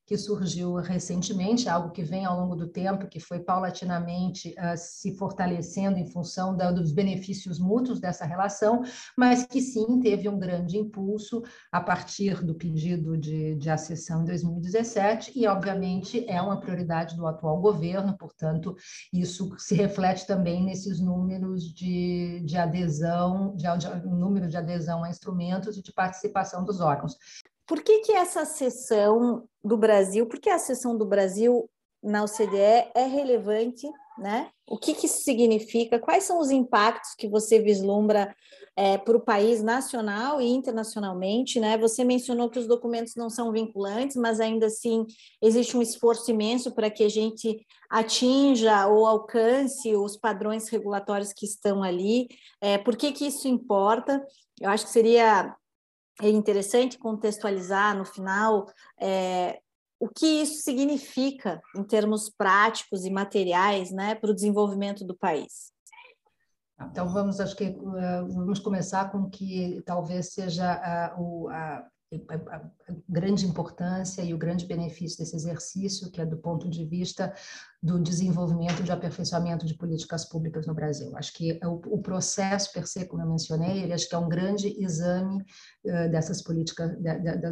que 0.08 0.16
surgiu 0.16 0.76
recentemente, 0.76 1.68
algo 1.68 1.90
que 1.90 2.02
vem 2.02 2.24
ao 2.24 2.40
longo 2.40 2.56
do 2.56 2.66
tempo, 2.66 3.06
que 3.06 3.20
foi 3.20 3.40
paulatinamente 3.40 4.54
uh, 4.58 4.74
se 4.74 5.14
fortalecendo 5.14 5.98
em 5.98 6.06
função 6.06 6.56
da, 6.56 6.72
dos 6.72 6.92
benefícios 6.92 7.58
mútuos 7.58 8.00
dessa 8.00 8.24
relação, 8.24 8.82
mas 9.14 9.44
que 9.44 9.60
sim 9.60 10.00
teve 10.00 10.26
um 10.26 10.38
grande 10.38 10.78
impulso 10.78 11.42
a 11.70 11.78
partir 11.78 12.42
do 12.42 12.54
pedido 12.54 13.18
de, 13.18 13.54
de 13.56 13.68
acessão 13.68 14.22
em 14.22 14.24
2017 14.24 15.32
e, 15.38 15.46
obviamente, 15.46 16.24
é 16.26 16.40
uma 16.40 16.58
prioridade 16.58 17.14
do 17.14 17.26
atual 17.26 17.60
governo, 17.60 18.16
portanto, 18.16 18.74
isso 19.12 19.54
se 19.58 19.74
reflete 19.74 20.26
também 20.26 20.64
nesses 20.64 21.00
números 21.00 21.64
de, 21.64 22.40
de 22.46 22.56
adesão, 22.56 23.54
de, 23.54 23.66
de, 23.76 24.06
número 24.08 24.48
de 24.48 24.56
adesão 24.56 25.04
a 25.04 25.10
instrumentos 25.10 25.76
e 25.76 25.82
de 25.82 25.92
participação 25.92 26.64
dos 26.64 26.80
órgãos. 26.80 27.14
Por 27.68 27.82
que, 27.82 28.00
que 28.00 28.12
essa 28.12 28.44
sessão 28.46 29.44
do 29.62 29.76
Brasil, 29.76 30.26
por 30.26 30.40
que 30.40 30.48
a 30.48 30.58
sessão 30.58 30.96
do 30.96 31.04
Brasil 31.04 31.68
na 32.02 32.24
OCDE 32.24 32.90
é 32.94 33.06
relevante, 33.06 33.86
né? 34.18 34.50
O 34.66 34.78
que, 34.78 34.94
que 34.94 35.06
isso 35.06 35.22
significa? 35.22 35.98
Quais 35.98 36.24
são 36.24 36.40
os 36.40 36.50
impactos 36.50 37.14
que 37.14 37.28
você 37.28 37.58
vislumbra 37.58 38.34
é, 38.76 38.96
para 38.96 39.16
o 39.16 39.20
país 39.20 39.62
nacional 39.62 40.40
e 40.40 40.48
internacionalmente, 40.48 41.58
né? 41.60 41.76
Você 41.78 42.04
mencionou 42.04 42.48
que 42.48 42.58
os 42.58 42.66
documentos 42.66 43.14
não 43.16 43.28
são 43.28 43.52
vinculantes, 43.52 44.16
mas 44.16 44.40
ainda 44.40 44.66
assim 44.66 45.04
existe 45.42 45.76
um 45.76 45.82
esforço 45.82 46.30
imenso 46.30 46.74
para 46.74 46.90
que 46.90 47.04
a 47.04 47.08
gente 47.08 47.66
atinja 47.90 48.86
ou 48.86 49.06
alcance 49.06 49.94
os 49.96 50.16
padrões 50.16 50.68
regulatórios 50.68 51.32
que 51.32 51.44
estão 51.44 51.82
ali. 51.82 52.28
É, 52.60 52.78
por 52.78 52.96
que, 52.96 53.12
que 53.12 53.26
isso 53.26 53.48
importa? 53.48 54.24
Eu 54.60 54.70
acho 54.70 54.86
que 54.86 54.92
seria 54.92 55.54
é 56.22 56.28
interessante 56.28 56.98
contextualizar 56.98 57.96
no 57.96 58.04
final 58.04 58.66
é, 59.00 59.60
o 60.00 60.08
que 60.08 60.26
isso 60.26 60.62
significa 60.62 61.60
em 61.76 61.82
termos 61.82 62.30
práticos 62.30 63.04
e 63.04 63.10
materiais 63.10 63.90
né, 63.90 64.14
para 64.14 64.30
o 64.30 64.34
desenvolvimento 64.34 65.04
do 65.04 65.16
país. 65.16 65.72
Então 66.80 67.08
vamos, 67.08 67.40
acho 67.40 67.56
que 67.56 67.70
uh, 67.70 68.28
vamos 68.28 68.60
começar 68.60 69.10
com 69.10 69.28
que 69.28 69.82
talvez 69.84 70.32
seja 70.32 71.12
uh, 71.16 71.20
o, 71.20 71.48
a, 71.48 71.84
a, 72.28 72.62
grande 73.06 73.46
importância 73.46 74.22
e 74.22 74.32
o 74.32 74.38
grande 74.38 74.64
benefício 74.64 75.18
desse 75.18 75.36
exercício, 75.36 76.10
que 76.10 76.20
é 76.20 76.26
do 76.26 76.38
ponto 76.38 76.68
de 76.68 76.84
vista 76.84 77.34
do 77.82 78.00
desenvolvimento 78.00 78.82
de 78.82 78.90
aperfeiçoamento 78.90 79.66
de 79.66 79.74
políticas 79.74 80.24
públicas 80.24 80.66
no 80.66 80.74
Brasil. 80.74 81.14
Acho 81.16 81.32
que 81.34 81.60
o, 81.62 81.96
o 81.96 82.02
processo 82.02 82.72
per 82.72 82.86
se, 82.86 83.06
como 83.06 83.22
eu 83.22 83.28
mencionei, 83.28 83.82
ele 83.82 83.92
acho 83.92 84.08
que 84.08 84.14
é 84.14 84.18
um 84.18 84.28
grande 84.28 84.74
exame 84.82 85.44
uh, 85.84 86.10
dessas 86.10 86.42
políticas, 86.42 86.96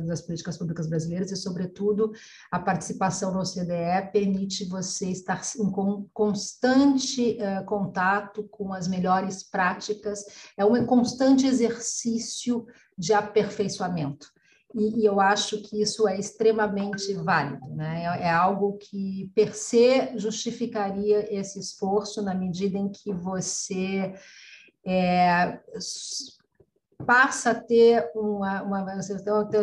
das 0.06 0.22
políticas 0.22 0.56
públicas 0.56 0.88
brasileiras 0.88 1.30
e, 1.30 1.36
sobretudo, 1.36 2.10
a 2.50 2.58
participação 2.58 3.32
no 3.32 3.40
OCDE 3.40 4.10
permite 4.10 4.64
você 4.64 5.10
estar 5.10 5.42
em 5.58 5.70
constante 6.14 7.38
uh, 7.38 7.64
contato 7.66 8.42
com 8.44 8.72
as 8.72 8.88
melhores 8.88 9.42
práticas, 9.42 10.24
é 10.56 10.64
um 10.64 10.86
constante 10.86 11.46
exercício 11.46 12.66
de 12.98 13.12
aperfeiçoamento 13.12 14.34
e, 14.76 15.00
e, 15.00 15.06
eu 15.06 15.18
acho 15.18 15.62
que 15.62 15.80
isso 15.80 16.06
é 16.06 16.18
extremamente 16.18 17.14
válido, 17.14 17.66
né? 17.74 18.04
É, 18.04 18.26
é, 18.26 18.30
algo 18.30 18.76
que 18.76 19.32
per 19.34 19.54
se 19.54 20.16
justificaria 20.18 21.34
esse 21.34 21.58
esforço 21.58 22.20
na 22.20 22.34
medida 22.34 22.76
em 22.76 22.90
que 22.90 23.10
você 23.10 24.14
é, 24.84 25.58
passa 27.04 27.50
a 27.50 27.54
ter, 27.54 28.10
uma, 28.14 28.62
uma, 28.62 29.00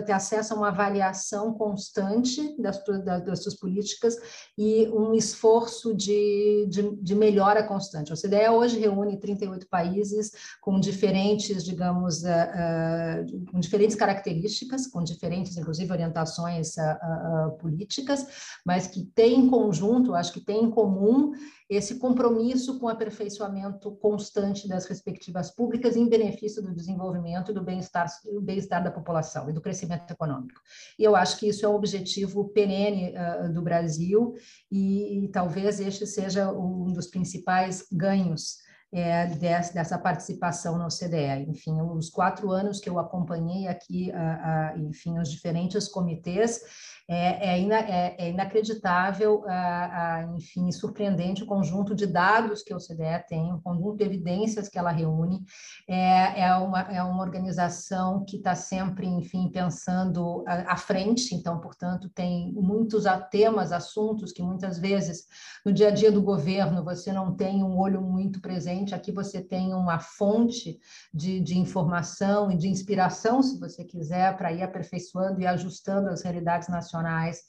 ter, 0.06 0.12
acesso 0.12 0.54
a 0.54 0.58
uma 0.58 0.68
avaliação 0.68 1.54
constante 1.54 2.56
das, 2.62 2.82
das, 3.04 3.26
das 3.26 3.44
suas 3.44 3.56
políticas 3.56 4.16
e 4.58 4.88
um 4.90 5.14
esforço 5.14 5.96
de, 5.96 6.68
de, 6.70 6.96
de 6.96 7.16
melhora 7.16 7.64
constante. 7.64 8.12
A 8.12 8.16
OCDE 8.16 8.50
hoje 8.50 8.80
reúne 8.80 9.20
38 9.20 9.68
países 9.68 10.32
com 10.62 10.80
diferentes, 10.80 11.64
digamos, 11.64 12.24
uh, 12.24 12.28
uh, 12.28 13.52
com 13.52 13.60
diferentes 13.60 13.96
características, 13.96 14.88
com 14.88 15.04
diferentes, 15.04 15.58
inclusive, 15.58 15.92
orientações 15.92 16.76
uh, 16.78 17.58
políticas, 17.58 18.26
mas 18.66 18.88
que 18.88 19.04
tem 19.04 19.40
em 19.40 19.50
conjunto, 19.50 20.14
acho 20.14 20.32
que 20.32 20.42
tem 20.42 20.64
em 20.64 20.70
comum 20.70 21.34
esse 21.70 21.96
compromisso 21.96 22.78
com 22.78 22.86
o 22.86 22.90
aperfeiçoamento 22.90 23.92
constante 23.94 24.68
das 24.68 24.86
respectivas 24.86 25.50
públicas 25.50 25.96
em 25.96 26.08
benefício 26.08 26.62
do 26.62 26.74
desenvolvimento 26.74 27.23
e 27.28 27.54
do 27.54 27.64
bem-estar 27.64 28.08
bem 28.42 28.60
da 28.68 28.92
população 28.92 29.50
e 29.50 29.54
do 29.54 29.62
crescimento 29.62 30.10
econômico. 30.12 30.60
E 30.98 31.04
eu 31.04 31.16
acho 31.16 31.38
que 31.38 31.48
isso 31.48 31.66
é 31.66 31.70
um 31.70 31.76
objetivo 31.76 32.50
perene 32.50 33.14
uh, 33.16 33.52
do 33.52 33.62
Brasil 33.62 34.34
e, 34.72 35.26
e 35.26 35.28
talvez 35.30 35.80
este 35.80 36.06
seja 36.06 36.52
um 36.52 36.92
dos 36.92 37.08
principais 37.08 37.86
ganhos 37.92 38.64
é, 38.94 39.26
dessa 39.26 39.98
participação 39.98 40.78
no 40.78 40.88
CDE. 40.88 41.50
Enfim, 41.50 41.82
os 41.82 42.12
quatro 42.12 42.52
anos 42.52 42.80
que 42.80 42.88
eu 42.88 43.00
acompanhei 43.00 43.68
aqui, 43.68 44.12
uh, 44.12 44.78
uh, 44.78 44.88
enfim, 44.88 45.18
os 45.18 45.32
diferentes 45.32 45.88
comitês, 45.88 46.62
é, 47.08 47.50
é, 47.50 47.60
ina, 47.60 47.80
é, 47.80 48.16
é 48.18 48.30
inacreditável, 48.30 49.44
a, 49.46 50.16
a, 50.16 50.24
enfim, 50.38 50.72
surpreendente 50.72 51.44
o 51.44 51.46
conjunto 51.46 51.94
de 51.94 52.08
dados 52.08 52.64
que 52.64 52.72
a 52.72 52.78
OCDE 52.78 53.28
tem, 53.28 53.52
o 53.52 53.62
conjunto 53.62 53.98
de 53.98 54.06
evidências 54.06 54.70
que 54.70 54.80
ela 54.80 54.92
reúne. 54.92 55.44
É, 55.88 56.42
é, 56.42 56.56
uma, 56.56 56.82
é 56.82 57.04
uma 57.04 57.22
organização 57.22 58.24
que 58.26 58.38
está 58.38 58.56
sempre, 58.56 59.06
enfim, 59.06 59.50
pensando 59.52 60.44
à, 60.48 60.74
à 60.74 60.78
frente, 60.78 61.36
então, 61.36 61.60
portanto, 61.60 62.10
tem 62.10 62.54
muitos 62.54 63.04
temas, 63.30 63.74
assuntos 63.74 64.32
que 64.32 64.42
muitas 64.42 64.80
vezes 64.80 65.26
no 65.66 65.74
dia 65.74 65.90
a 65.90 65.92
dia 65.92 66.12
do 66.12 66.22
governo 66.22 66.84
você 66.84 67.12
não 67.12 67.36
tem 67.36 67.64
um 67.64 67.78
olho 67.78 68.02
muito 68.02 68.40
presente, 68.40 68.96
aqui 68.96 69.12
você 69.12 69.42
tem 69.42 69.74
uma 69.74 70.00
fonte 70.00 70.80
de, 71.14 71.42
de 71.42 71.58
informação 71.58 72.50
e 72.50 72.58
de 72.58 72.70
inspiração, 72.70 73.44
se 73.44 73.60
você 73.60 73.84
quiser, 73.84 74.38
para 74.38 74.54
ir 74.54 74.64
aperfeiçoando 74.64 75.42
e 75.42 75.46
ajustando 75.46 76.10
as 76.10 76.22
realidades 76.22 76.70
nacionais 76.70 76.93
internacionais 76.94 77.42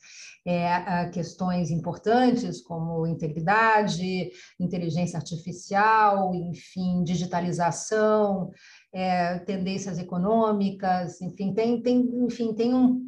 é, 0.47 1.09
questões 1.09 1.71
importantes 1.71 2.61
como 2.61 3.07
integridade, 3.07 4.31
inteligência 4.61 5.17
artificial, 5.17 6.35
enfim, 6.35 7.03
digitalização, 7.03 8.51
é, 8.93 9.39
tendências 9.41 9.99
econômicas, 9.99 11.21
enfim, 11.23 11.55
tem, 11.55 11.81
tem, 11.81 12.01
enfim, 12.27 12.53
tem 12.53 12.75
um, 12.75 13.01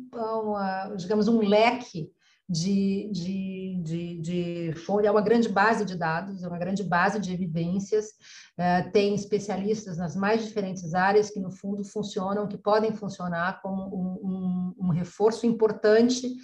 digamos, 0.97 1.29
um 1.29 1.41
leque 1.41 2.11
de, 2.49 3.11
de, 3.13 3.81
de, 3.83 4.21
de 4.21 4.75
é 5.05 5.11
uma 5.11 5.21
grande 5.21 5.49
base 5.49 5.85
de 5.85 5.97
dados, 5.97 6.43
é 6.43 6.49
uma 6.49 6.59
grande 6.59 6.85
base 6.85 7.19
de 7.19 7.33
evidências, 7.33 8.13
é, 8.57 8.83
tem 8.83 9.15
especialistas 9.15 9.99
nas 9.99 10.15
mais 10.15 10.45
diferentes 10.45 10.95
áreas 10.95 11.29
que, 11.29 11.41
no 11.41 11.51
fundo, 11.51 11.83
funcionam, 11.83 12.47
que 12.47 12.57
podem 12.57 12.93
funcionar 12.93 13.61
como 13.61 13.83
um, 13.83 14.29
um, 14.29 14.87
um 14.87 14.89
reforço 14.91 15.45
importante 15.45 16.37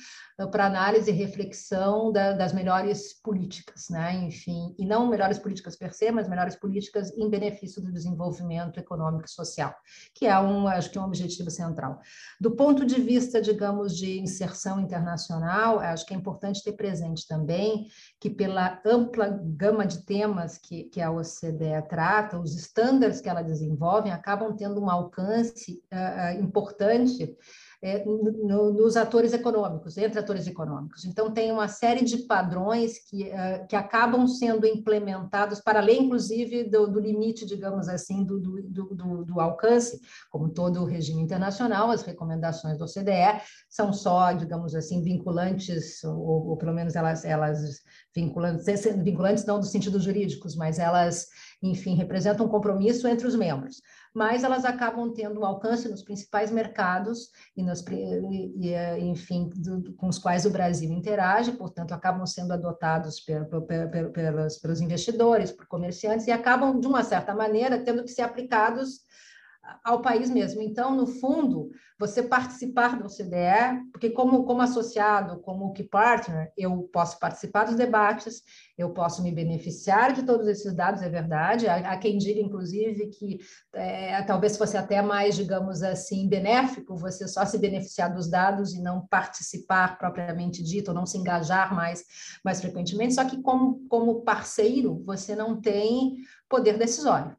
para 0.50 0.66
análise 0.66 1.10
e 1.10 1.14
reflexão 1.14 2.10
da, 2.10 2.32
das 2.32 2.52
melhores 2.52 3.14
políticas, 3.22 3.88
né? 3.90 4.14
Enfim, 4.24 4.74
e 4.78 4.84
não 4.84 5.06
melhores 5.06 5.38
políticas 5.38 5.76
per 5.76 5.92
se, 5.92 6.10
mas 6.10 6.28
melhores 6.28 6.56
políticas 6.56 7.10
em 7.16 7.28
benefício 7.28 7.82
do 7.82 7.92
desenvolvimento 7.92 8.78
econômico 8.78 9.26
e 9.26 9.30
social, 9.30 9.74
que 10.14 10.26
é 10.26 10.38
um, 10.38 10.66
acho 10.66 10.90
que 10.90 10.98
é 10.98 11.00
um 11.00 11.06
objetivo 11.06 11.50
central. 11.50 12.00
Do 12.40 12.52
ponto 12.52 12.84
de 12.84 13.00
vista, 13.00 13.40
digamos, 13.40 13.96
de 13.96 14.20
inserção 14.20 14.80
internacional, 14.80 15.78
acho 15.78 16.06
que 16.06 16.14
é 16.14 16.16
importante 16.16 16.62
ter 16.62 16.72
presente 16.72 17.26
também 17.26 17.86
que 18.20 18.30
pela 18.30 18.80
ampla 18.84 19.28
gama 19.42 19.86
de 19.86 20.04
temas 20.04 20.58
que, 20.58 20.84
que 20.84 21.00
a 21.00 21.10
OCDE 21.10 21.88
trata, 21.88 22.38
os 22.38 22.54
estándares 22.56 23.20
que 23.20 23.28
ela 23.28 23.42
desenvolve 23.42 24.10
acabam 24.10 24.54
tendo 24.56 24.80
um 24.80 24.90
alcance 24.90 25.82
uh, 25.92 26.42
importante 26.42 27.36
é, 27.82 28.04
no, 28.04 28.72
nos 28.72 28.96
atores 28.96 29.32
econômicos, 29.32 29.98
entre 29.98 30.20
atores 30.20 30.46
econômicos. 30.46 31.04
Então, 31.04 31.32
tem 31.32 31.50
uma 31.50 31.66
série 31.66 32.04
de 32.04 32.18
padrões 32.18 32.98
que, 33.10 33.24
uh, 33.24 33.66
que 33.68 33.74
acabam 33.74 34.24
sendo 34.28 34.64
implementados 34.64 35.60
para 35.60 35.80
além, 35.80 36.04
inclusive, 36.04 36.62
do, 36.62 36.86
do 36.86 37.00
limite, 37.00 37.44
digamos 37.44 37.88
assim, 37.88 38.22
do, 38.22 38.38
do, 38.38 38.94
do, 38.94 39.24
do 39.24 39.40
alcance, 39.40 40.00
como 40.30 40.48
todo 40.48 40.80
o 40.80 40.84
regime 40.84 41.20
internacional, 41.20 41.90
as 41.90 42.02
recomendações 42.02 42.78
do 42.78 42.84
OCDE 42.84 43.42
são 43.68 43.92
só, 43.92 44.32
digamos 44.32 44.76
assim, 44.76 45.02
vinculantes, 45.02 46.04
ou, 46.04 46.50
ou 46.50 46.56
pelo 46.56 46.72
menos 46.72 46.94
elas, 46.94 47.24
elas 47.24 47.82
vinculantes, 48.14 48.64
vinculantes 49.02 49.44
não 49.44 49.58
dos 49.58 49.72
sentidos 49.72 50.04
jurídicos, 50.04 50.54
mas 50.54 50.78
elas, 50.78 51.26
enfim, 51.60 51.96
representam 51.96 52.46
um 52.46 52.48
compromisso 52.48 53.08
entre 53.08 53.26
os 53.26 53.34
membros 53.34 53.82
mas 54.14 54.44
elas 54.44 54.64
acabam 54.64 55.12
tendo 55.12 55.40
um 55.40 55.44
alcance 55.44 55.88
nos 55.88 56.02
principais 56.02 56.50
mercados 56.50 57.30
e, 57.56 57.62
nos, 57.62 57.82
e, 57.88 58.74
eh, 58.74 58.98
enfim, 59.00 59.50
do, 59.54 59.94
com 59.94 60.08
os 60.08 60.18
quais 60.18 60.44
o 60.44 60.50
Brasil 60.50 60.92
interage, 60.92 61.52
portanto, 61.52 61.92
acabam 61.92 62.26
sendo 62.26 62.52
adotados 62.52 63.20
pelos, 63.20 64.60
pelos 64.60 64.80
investidores, 64.80 65.50
por 65.50 65.66
comerciantes, 65.66 66.26
e 66.26 66.30
acabam, 66.30 66.78
de 66.78 66.86
uma 66.86 67.02
certa 67.02 67.34
maneira, 67.34 67.82
tendo 67.82 68.04
que 68.04 68.10
ser 68.10 68.22
aplicados 68.22 69.00
ao 69.84 70.02
país 70.02 70.28
mesmo. 70.28 70.60
Então, 70.60 70.94
no 70.94 71.06
fundo, 71.06 71.70
você 71.98 72.22
participar 72.22 72.98
do 72.98 73.06
OCDE, 73.06 73.90
porque 73.92 74.10
como, 74.10 74.44
como 74.44 74.60
associado, 74.60 75.40
como 75.40 75.72
key 75.72 75.84
partner, 75.84 76.52
eu 76.56 76.88
posso 76.92 77.18
participar 77.18 77.64
dos 77.64 77.76
debates, 77.76 78.42
eu 78.76 78.90
posso 78.90 79.22
me 79.22 79.30
beneficiar 79.30 80.12
de 80.12 80.24
todos 80.24 80.48
esses 80.48 80.74
dados, 80.74 81.02
é 81.02 81.08
verdade. 81.08 81.68
Há, 81.68 81.92
há 81.92 81.96
quem 81.96 82.18
diga, 82.18 82.40
inclusive, 82.40 83.06
que 83.08 83.38
é, 83.74 84.20
talvez 84.22 84.56
fosse 84.56 84.76
até 84.76 85.00
mais, 85.00 85.36
digamos 85.36 85.82
assim, 85.82 86.28
benéfico 86.28 86.96
você 86.96 87.28
só 87.28 87.44
se 87.44 87.58
beneficiar 87.58 88.12
dos 88.12 88.28
dados 88.28 88.74
e 88.74 88.82
não 88.82 89.06
participar 89.06 89.96
propriamente 89.96 90.62
dito, 90.62 90.88
ou 90.88 90.94
não 90.94 91.06
se 91.06 91.18
engajar 91.18 91.74
mais, 91.74 92.04
mais 92.44 92.60
frequentemente. 92.60 93.14
Só 93.14 93.24
que 93.24 93.40
como, 93.40 93.86
como 93.88 94.22
parceiro, 94.22 95.02
você 95.04 95.36
não 95.36 95.60
tem 95.60 96.16
poder 96.48 96.76
decisório 96.76 97.36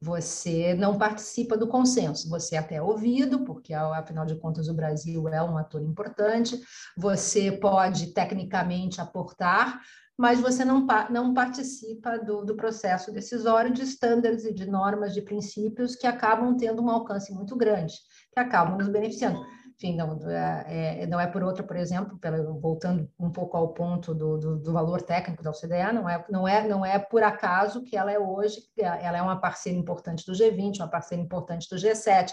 você 0.00 0.74
não 0.74 0.98
participa 0.98 1.56
do 1.56 1.66
consenso, 1.66 2.28
você 2.28 2.56
é 2.56 2.58
até 2.58 2.80
ouvido, 2.82 3.44
porque 3.44 3.72
afinal 3.72 4.26
de 4.26 4.34
contas 4.36 4.68
o 4.68 4.74
Brasil 4.74 5.28
é 5.28 5.42
um 5.42 5.56
ator 5.56 5.82
importante, 5.82 6.60
você 6.96 7.50
pode 7.50 8.12
tecnicamente 8.12 9.00
aportar, 9.00 9.80
mas 10.18 10.40
você 10.40 10.64
não, 10.64 10.86
não 11.10 11.34
participa 11.34 12.18
do, 12.18 12.44
do 12.44 12.56
processo 12.56 13.12
decisório 13.12 13.72
de 13.72 13.82
estándares 13.82 14.44
e 14.44 14.52
de 14.52 14.66
normas, 14.66 15.12
de 15.12 15.22
princípios 15.22 15.94
que 15.94 16.06
acabam 16.06 16.56
tendo 16.56 16.82
um 16.82 16.90
alcance 16.90 17.32
muito 17.32 17.54
grande, 17.56 17.94
que 18.32 18.40
acabam 18.40 18.78
nos 18.78 18.88
beneficiando 18.88 19.44
enfim, 19.78 19.94
não 19.94 20.18
é, 20.30 21.02
é, 21.02 21.06
não 21.06 21.20
é 21.20 21.26
por 21.26 21.42
outra, 21.42 21.62
por 21.62 21.76
exemplo, 21.76 22.18
voltando 22.60 23.10
um 23.20 23.30
pouco 23.30 23.58
ao 23.58 23.74
ponto 23.74 24.14
do, 24.14 24.38
do, 24.38 24.56
do, 24.56 24.72
valor 24.72 25.02
técnico 25.02 25.42
da 25.42 25.50
OCDE, 25.50 25.92
não 25.92 26.08
é, 26.08 26.24
não, 26.30 26.48
é, 26.48 26.66
não 26.66 26.86
é 26.86 26.98
por 26.98 27.22
acaso 27.22 27.82
que 27.84 27.94
ela 27.94 28.10
é 28.10 28.18
hoje, 28.18 28.56
ela 28.78 29.18
é 29.18 29.22
uma 29.22 29.38
parceira 29.38 29.78
importante 29.78 30.24
do 30.24 30.32
G20, 30.32 30.76
uma 30.78 30.88
parceira 30.88 31.22
importante 31.22 31.68
do 31.68 31.76
G7, 31.76 32.32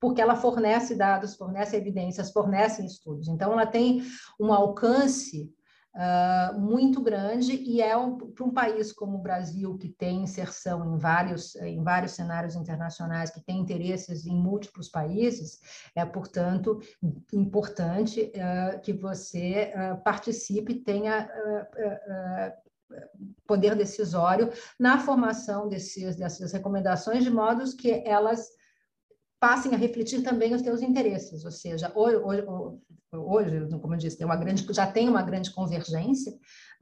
porque 0.00 0.22
ela 0.22 0.36
fornece 0.36 0.94
dados, 0.94 1.34
fornece 1.34 1.76
evidências, 1.76 2.30
fornece 2.30 2.84
estudos. 2.86 3.26
Então, 3.26 3.52
ela 3.52 3.66
tem 3.66 4.00
um 4.38 4.52
alcance 4.52 5.52
uh, 5.94 6.58
muito 6.60 7.00
grande 7.00 7.54
e 7.54 7.80
é 7.80 7.96
um, 7.96 8.16
para 8.16 8.44
um 8.44 8.50
país 8.50 8.92
como 8.92 9.18
o 9.18 9.22
Brasil, 9.22 9.76
que 9.78 9.88
tem 9.88 10.22
inserção 10.22 10.94
em 10.94 10.98
vários, 10.98 11.54
em 11.56 11.82
vários 11.82 12.12
cenários 12.12 12.54
internacionais, 12.54 13.30
que 13.30 13.44
tem 13.44 13.58
interesses 13.58 14.26
em 14.26 14.34
múltiplos 14.34 14.88
países, 14.88 15.60
é, 15.94 16.04
portanto, 16.04 16.80
importante 17.32 18.32
uh, 18.34 18.80
que 18.80 18.92
você 18.92 19.72
uh, 19.74 20.02
participe, 20.02 20.74
tenha 20.74 21.28
poder 23.46 23.74
decisório 23.74 24.52
na 24.78 24.98
formação 24.98 25.68
desses, 25.68 26.16
dessas 26.16 26.52
recomendações, 26.52 27.24
de 27.24 27.30
modos 27.30 27.74
que 27.74 28.02
elas 28.06 28.48
passem 29.44 29.74
a 29.74 29.76
refletir 29.76 30.22
também 30.22 30.54
os 30.54 30.62
teus 30.62 30.80
interesses, 30.80 31.44
ou 31.44 31.50
seja, 31.50 31.92
hoje, 31.94 32.16
hoje, 33.12 33.78
como 33.78 33.92
eu 33.92 33.98
disse, 33.98 34.16
tem 34.16 34.24
uma 34.24 34.36
grande, 34.36 34.66
já 34.72 34.86
tem 34.86 35.06
uma 35.06 35.20
grande 35.20 35.50
convergência 35.50 36.32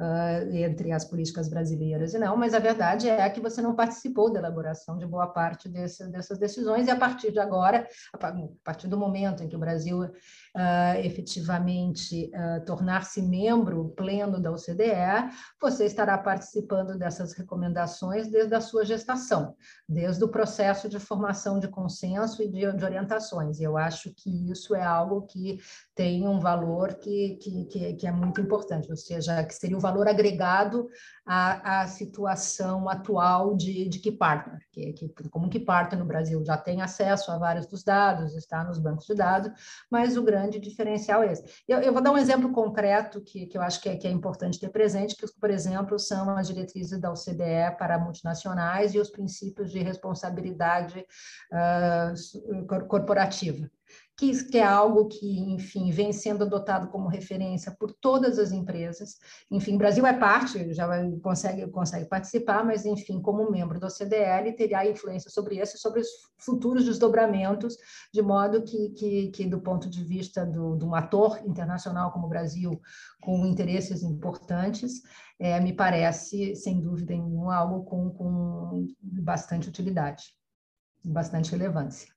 uh, 0.01 0.55
entre 0.55 0.93
as 0.93 1.05
políticas 1.05 1.49
brasileiras 1.49 2.15
e 2.15 2.19
não, 2.19 2.37
mas 2.37 2.55
a 2.55 2.59
verdade 2.59 3.09
é 3.09 3.29
que 3.31 3.41
você 3.41 3.61
não 3.61 3.75
participou 3.75 4.33
da 4.33 4.39
elaboração 4.39 4.97
de 4.97 5.07
boa 5.07 5.27
parte 5.27 5.69
desse, 5.69 6.09
dessas 6.11 6.39
decisões, 6.39 6.87
e 6.87 6.91
a 6.91 6.97
partir 6.97 7.33
de 7.33 7.41
agora, 7.41 7.87
a 8.13 8.19
partir 8.65 8.89
do 8.89 8.99
momento 8.99 9.43
em 9.43 9.49
que 9.49 9.57
o 9.57 9.59
Brasil 9.59 10.03
uh, 10.03 10.99
efetivamente 11.03 12.31
uh, 12.35 12.65
tornar-se 12.65 13.23
membro 13.23 13.91
pleno 13.91 14.41
da 14.41 14.51
OCDE, 14.51 15.31
você 15.61 15.85
estará 15.87 16.17
participando 16.19 16.97
dessas 16.99 17.33
recomendações 17.33 18.29
desde 18.29 18.55
a 18.55 18.61
sua 18.61 18.85
gestação, 18.85 19.55
desde 19.89 20.23
o 20.25 20.28
processo 20.28 20.89
de 20.89 20.99
formação 20.99 21.59
de 21.59 21.69
consenso 21.69 22.43
e 22.43 22.49
de, 22.49 22.73
de 22.73 22.85
orientações. 22.85 23.61
Eu 23.61 23.76
acho 23.76 24.13
que 24.15 24.50
isso 24.50 24.75
é 24.75 24.83
algo 24.83 25.23
que 25.23 25.59
tem 25.95 26.26
um 26.26 26.39
valor 26.39 26.95
que, 26.95 27.37
que, 27.37 27.65
que, 27.67 27.95
que 27.95 28.07
é 28.07 28.13
muito 28.13 28.41
importante, 28.41 28.91
ou 28.91 28.97
seja, 28.97 29.43
que 29.45 29.55
seria 29.55 29.76
o 29.76 29.81
valor 29.82 30.08
agregado 30.08 30.88
à, 31.26 31.82
à 31.82 31.86
situação 31.86 32.88
atual 32.88 33.54
de, 33.56 33.88
de 33.88 34.12
Partner, 34.12 34.60
que, 34.71 34.92
que 34.92 35.08
como 35.28 35.50
Partner 35.64 35.99
no 35.99 36.06
Brasil 36.06 36.42
já 36.45 36.56
tem 36.56 36.80
acesso 36.80 37.30
a 37.30 37.38
vários 37.38 37.66
dos 37.66 37.82
dados, 37.82 38.34
está 38.34 38.64
nos 38.64 38.78
bancos 38.78 39.06
de 39.06 39.14
dados, 39.14 39.50
mas 39.90 40.16
o 40.16 40.23
grande 40.23 40.58
diferencial 40.58 41.23
é 41.23 41.32
esse. 41.32 41.45
Eu, 41.68 41.80
eu 41.80 41.92
vou 41.92 42.02
dar 42.02 42.12
um 42.12 42.18
exemplo 42.18 42.52
concreto 42.52 43.21
que, 43.21 43.47
que 43.47 43.58
eu 43.58 43.62
acho 43.62 43.80
que 43.80 43.88
é, 43.88 43.97
que 43.97 44.06
é 44.06 44.10
importante 44.10 44.58
ter 44.58 44.71
presente, 44.71 45.16
que, 45.16 45.26
por 45.40 45.50
exemplo, 45.50 45.99
são 45.99 46.30
as 46.30 46.49
diretrizes 46.49 47.00
da 47.00 47.10
OCDE 47.10 47.76
para 47.78 47.99
multinacionais 47.99 48.95
e 48.95 48.99
os 48.99 49.10
princípios 49.10 49.71
de 49.71 49.80
responsabilidade 49.80 51.04
uh, 51.52 52.86
corporativa 52.86 53.68
que, 54.17 54.45
que 54.45 54.59
é 54.59 54.65
algo 54.65 55.09
que, 55.09 55.41
enfim, 55.41 55.91
vem 55.91 56.13
sendo 56.13 56.45
adotado 56.45 56.89
como 56.89 57.09
referência 57.09 57.75
por 57.79 57.93
todas 57.93 58.39
as 58.39 58.53
empresas. 58.53 59.17
Enfim, 59.51 59.79
Brasil 59.79 60.07
é 60.07 60.13
parte, 60.13 60.73
já 60.75 60.87
consegue, 61.21 61.67
consegue 61.69 62.07
participar, 62.07 62.65
mas, 62.65 62.85
enfim, 62.85 63.21
como 63.21 63.51
membro 63.51 63.81
do 63.81 63.87
OCDE, 63.87 64.55
teria 64.57 64.89
influência 64.89 65.31
sobre 65.31 65.61
isso, 65.61 65.79
sobre 65.79 66.01
os 66.01 66.09
futuros 66.39 66.85
desdobramentos, 66.85 67.77
de 68.13 68.23
modo 68.23 68.63
que, 68.63 68.91
que, 68.91 69.31
que 69.31 69.47
do 69.47 69.61
ponto 69.61 69.89
de 69.89 70.05
vista 70.05 70.45
do, 70.45 70.77
de 70.77 70.85
um 70.85 70.95
ator 70.95 71.41
internacional 71.47 72.13
como 72.13 72.27
o 72.27 72.31
Brasil, 72.31 72.81
com 73.21 73.47
interesses 73.47 74.03
importantes, 74.03 75.03
é, 75.39 75.59
me 75.59 75.73
parece, 75.73 76.55
sem 76.55 76.81
dúvida 76.81 77.15
nenhuma, 77.15 77.57
algo 77.57 77.85
com, 77.85 78.11
com 78.11 78.87
bastante 79.01 79.69
utilidade, 79.69 80.35
bastante 81.05 81.51
relevância. 81.51 82.12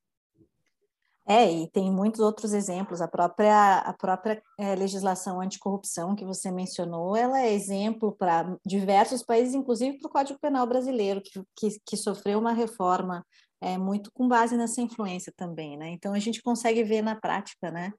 É, 1.27 1.51
e 1.51 1.67
tem 1.71 1.91
muitos 1.91 2.19
outros 2.19 2.53
exemplos. 2.53 3.01
A 3.01 3.07
própria, 3.07 3.79
a 3.79 3.93
própria 3.93 4.41
é, 4.59 4.75
legislação 4.75 5.41
anticorrupção 5.41 6.15
que 6.15 6.23
você 6.23 6.51
mencionou, 6.51 7.15
ela 7.15 7.41
é 7.41 7.51
exemplo 7.51 8.11
para 8.11 8.55
diversos 8.63 9.23
países, 9.23 9.55
inclusive 9.55 9.97
para 9.97 10.07
o 10.07 10.11
Código 10.11 10.39
Penal 10.39 10.67
brasileiro, 10.67 11.21
que, 11.21 11.41
que, 11.55 11.79
que 11.83 11.97
sofreu 11.97 12.37
uma 12.37 12.53
reforma 12.53 13.25
é, 13.59 13.77
muito 13.77 14.11
com 14.11 14.27
base 14.27 14.55
nessa 14.55 14.81
influência 14.81 15.33
também, 15.35 15.75
né? 15.77 15.89
Então 15.89 16.13
a 16.13 16.19
gente 16.19 16.41
consegue 16.43 16.83
ver 16.83 17.01
na 17.01 17.15
prática, 17.15 17.71
né? 17.71 17.91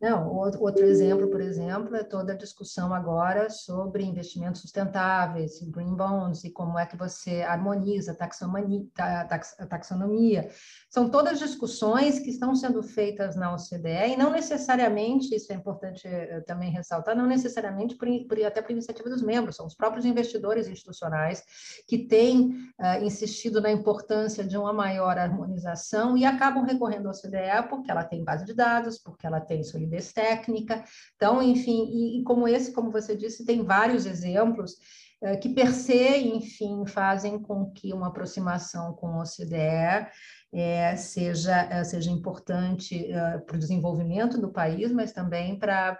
Não, 0.00 0.30
outro 0.32 0.84
exemplo, 0.84 1.28
por 1.28 1.40
exemplo, 1.40 1.96
é 1.96 2.04
toda 2.04 2.32
a 2.32 2.36
discussão 2.36 2.92
agora 2.92 3.48
sobre 3.48 4.04
investimentos 4.04 4.60
sustentáveis, 4.60 5.60
green 5.70 5.94
bonds, 5.94 6.44
e 6.44 6.50
como 6.50 6.78
é 6.78 6.84
que 6.84 6.96
você 6.96 7.42
harmoniza 7.42 8.12
a 8.12 9.66
taxonomia. 9.66 10.50
São 10.90 11.08
todas 11.08 11.38
discussões 11.38 12.18
que 12.18 12.30
estão 12.30 12.54
sendo 12.54 12.82
feitas 12.82 13.36
na 13.36 13.54
OCDE, 13.54 14.12
e 14.12 14.16
não 14.16 14.30
necessariamente, 14.30 15.34
isso 15.34 15.52
é 15.52 15.56
importante 15.56 16.06
eh, 16.06 16.40
também 16.46 16.70
ressaltar, 16.70 17.16
não 17.16 17.26
necessariamente 17.26 17.96
por, 17.96 18.08
por, 18.28 18.44
até 18.44 18.60
por 18.60 18.72
iniciativa 18.72 19.08
dos 19.08 19.22
membros, 19.22 19.56
são 19.56 19.66
os 19.66 19.74
próprios 19.74 20.04
investidores 20.04 20.68
institucionais 20.68 21.42
que 21.88 21.98
têm 21.98 22.50
uh, 22.78 23.02
insistido 23.02 23.60
na 23.60 23.70
importância 23.70 24.44
de 24.44 24.56
uma 24.56 24.72
maior 24.72 25.18
harmonização 25.18 26.16
e 26.16 26.24
acabam 26.24 26.64
recorrendo 26.64 27.08
à 27.08 27.10
OCDE 27.10 27.68
porque 27.68 27.90
ela 27.90 28.04
tem 28.04 28.24
base 28.24 28.44
de 28.44 28.54
dados, 28.54 28.98
porque 28.98 29.26
ela 29.26 29.40
tem 29.40 29.62
solidez 29.76 30.12
técnica. 30.12 30.84
Então, 31.14 31.42
enfim, 31.42 31.84
e, 31.90 32.20
e 32.20 32.24
como 32.24 32.48
esse, 32.48 32.72
como 32.72 32.90
você 32.90 33.16
disse, 33.16 33.44
tem 33.44 33.62
vários 33.62 34.06
exemplos 34.06 34.76
eh, 35.22 35.36
que 35.36 35.48
per 35.48 35.72
se, 35.72 36.18
enfim, 36.18 36.86
fazem 36.86 37.38
com 37.38 37.70
que 37.70 37.92
uma 37.92 38.08
aproximação 38.08 38.94
com 38.94 39.08
a 39.08 39.22
OCDE 39.22 40.08
é, 40.52 40.96
seja, 40.96 41.68
eh, 41.70 41.84
seja 41.84 42.10
importante 42.10 43.08
para 43.46 43.56
o 43.56 43.58
desenvolvimento 43.58 44.40
do 44.40 44.50
país, 44.50 44.90
mas 44.90 45.12
também 45.12 45.58
para 45.58 45.96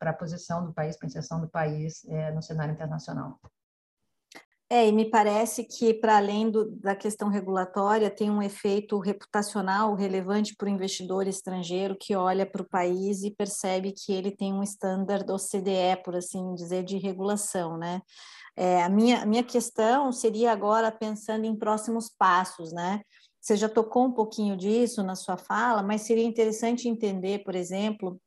a 0.00 0.12
posição 0.12 0.64
do 0.64 0.72
país, 0.72 0.96
para 0.96 1.06
a 1.06 1.08
inserção 1.08 1.40
do 1.40 1.48
país 1.48 2.02
no 2.34 2.42
cenário 2.42 2.72
internacional. 2.72 3.38
É, 4.74 4.88
e 4.88 4.90
me 4.90 5.08
parece 5.08 5.62
que, 5.62 5.94
para 5.94 6.16
além 6.16 6.50
do, 6.50 6.68
da 6.80 6.96
questão 6.96 7.28
regulatória, 7.28 8.10
tem 8.10 8.28
um 8.28 8.42
efeito 8.42 8.98
reputacional 8.98 9.94
relevante 9.94 10.52
para 10.56 10.66
o 10.66 10.68
investidor 10.68 11.28
estrangeiro 11.28 11.96
que 11.96 12.16
olha 12.16 12.44
para 12.44 12.60
o 12.60 12.68
país 12.68 13.22
e 13.22 13.30
percebe 13.30 13.92
que 13.92 14.12
ele 14.12 14.32
tem 14.32 14.52
um 14.52 14.64
standard 14.64 15.30
OCDE, 15.30 16.02
por 16.04 16.16
assim 16.16 16.56
dizer, 16.56 16.82
de 16.82 16.98
regulação, 16.98 17.78
né? 17.78 18.02
É, 18.56 18.82
a, 18.82 18.88
minha, 18.88 19.22
a 19.22 19.26
minha 19.26 19.44
questão 19.44 20.10
seria 20.10 20.50
agora 20.50 20.90
pensando 20.90 21.44
em 21.44 21.54
próximos 21.54 22.10
passos, 22.10 22.72
né? 22.72 23.00
Você 23.40 23.54
já 23.56 23.68
tocou 23.68 24.06
um 24.06 24.12
pouquinho 24.12 24.56
disso 24.56 25.04
na 25.04 25.14
sua 25.14 25.36
fala, 25.36 25.84
mas 25.84 26.00
seria 26.02 26.24
interessante 26.24 26.88
entender, 26.88 27.44
por 27.44 27.54
exemplo, 27.54 28.20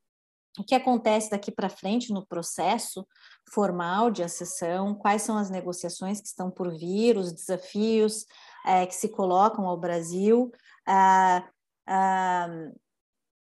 o 0.57 0.63
que 0.63 0.75
acontece 0.75 1.29
daqui 1.29 1.51
para 1.51 1.69
frente 1.69 2.11
no 2.11 2.25
processo 2.25 3.07
formal 3.51 4.09
de 4.09 4.23
acessão, 4.23 4.95
quais 4.95 5.21
são 5.21 5.37
as 5.37 5.49
negociações 5.49 6.19
que 6.19 6.27
estão 6.27 6.49
por 6.49 6.71
vir, 6.71 7.17
os 7.17 7.31
desafios, 7.31 8.25
é, 8.65 8.85
que 8.85 8.95
se 8.95 9.09
colocam 9.09 9.65
ao 9.67 9.79
Brasil. 9.79 10.51
Ah, 10.85 11.47
ah, 11.87 12.49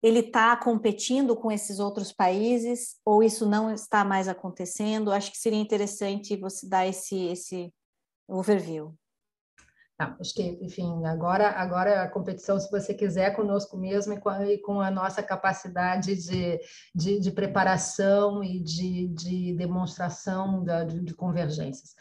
ele 0.02 0.20
está 0.20 0.56
competindo 0.56 1.36
com 1.36 1.52
esses 1.52 1.80
outros 1.80 2.14
países 2.14 2.98
ou 3.04 3.22
isso 3.22 3.46
não 3.46 3.74
está 3.74 4.06
mais 4.06 4.28
acontecendo? 4.28 5.12
Acho 5.12 5.32
que 5.32 5.38
seria 5.38 5.60
interessante 5.60 6.38
você 6.38 6.68
dar 6.68 6.88
esse, 6.88 7.18
esse 7.28 7.74
overview. 8.28 8.96
Não, 10.00 10.16
acho 10.18 10.34
que, 10.34 10.58
enfim, 10.62 11.06
agora, 11.06 11.50
agora 11.50 12.04
a 12.04 12.08
competição, 12.08 12.58
se 12.58 12.72
você 12.72 12.94
quiser, 12.94 13.36
conosco 13.36 13.76
mesmo 13.76 14.14
e 14.14 14.20
com 14.20 14.30
a, 14.30 14.48
e 14.48 14.58
com 14.58 14.80
a 14.80 14.90
nossa 14.90 15.22
capacidade 15.22 16.16
de, 16.16 16.58
de, 16.96 17.20
de, 17.20 17.32
preparação 17.32 18.42
e 18.42 18.62
de, 18.62 19.10
de 19.10 19.54
demonstração 19.58 20.64
da, 20.64 20.86
de, 20.86 21.02
de 21.02 21.14
convergências. 21.14 21.96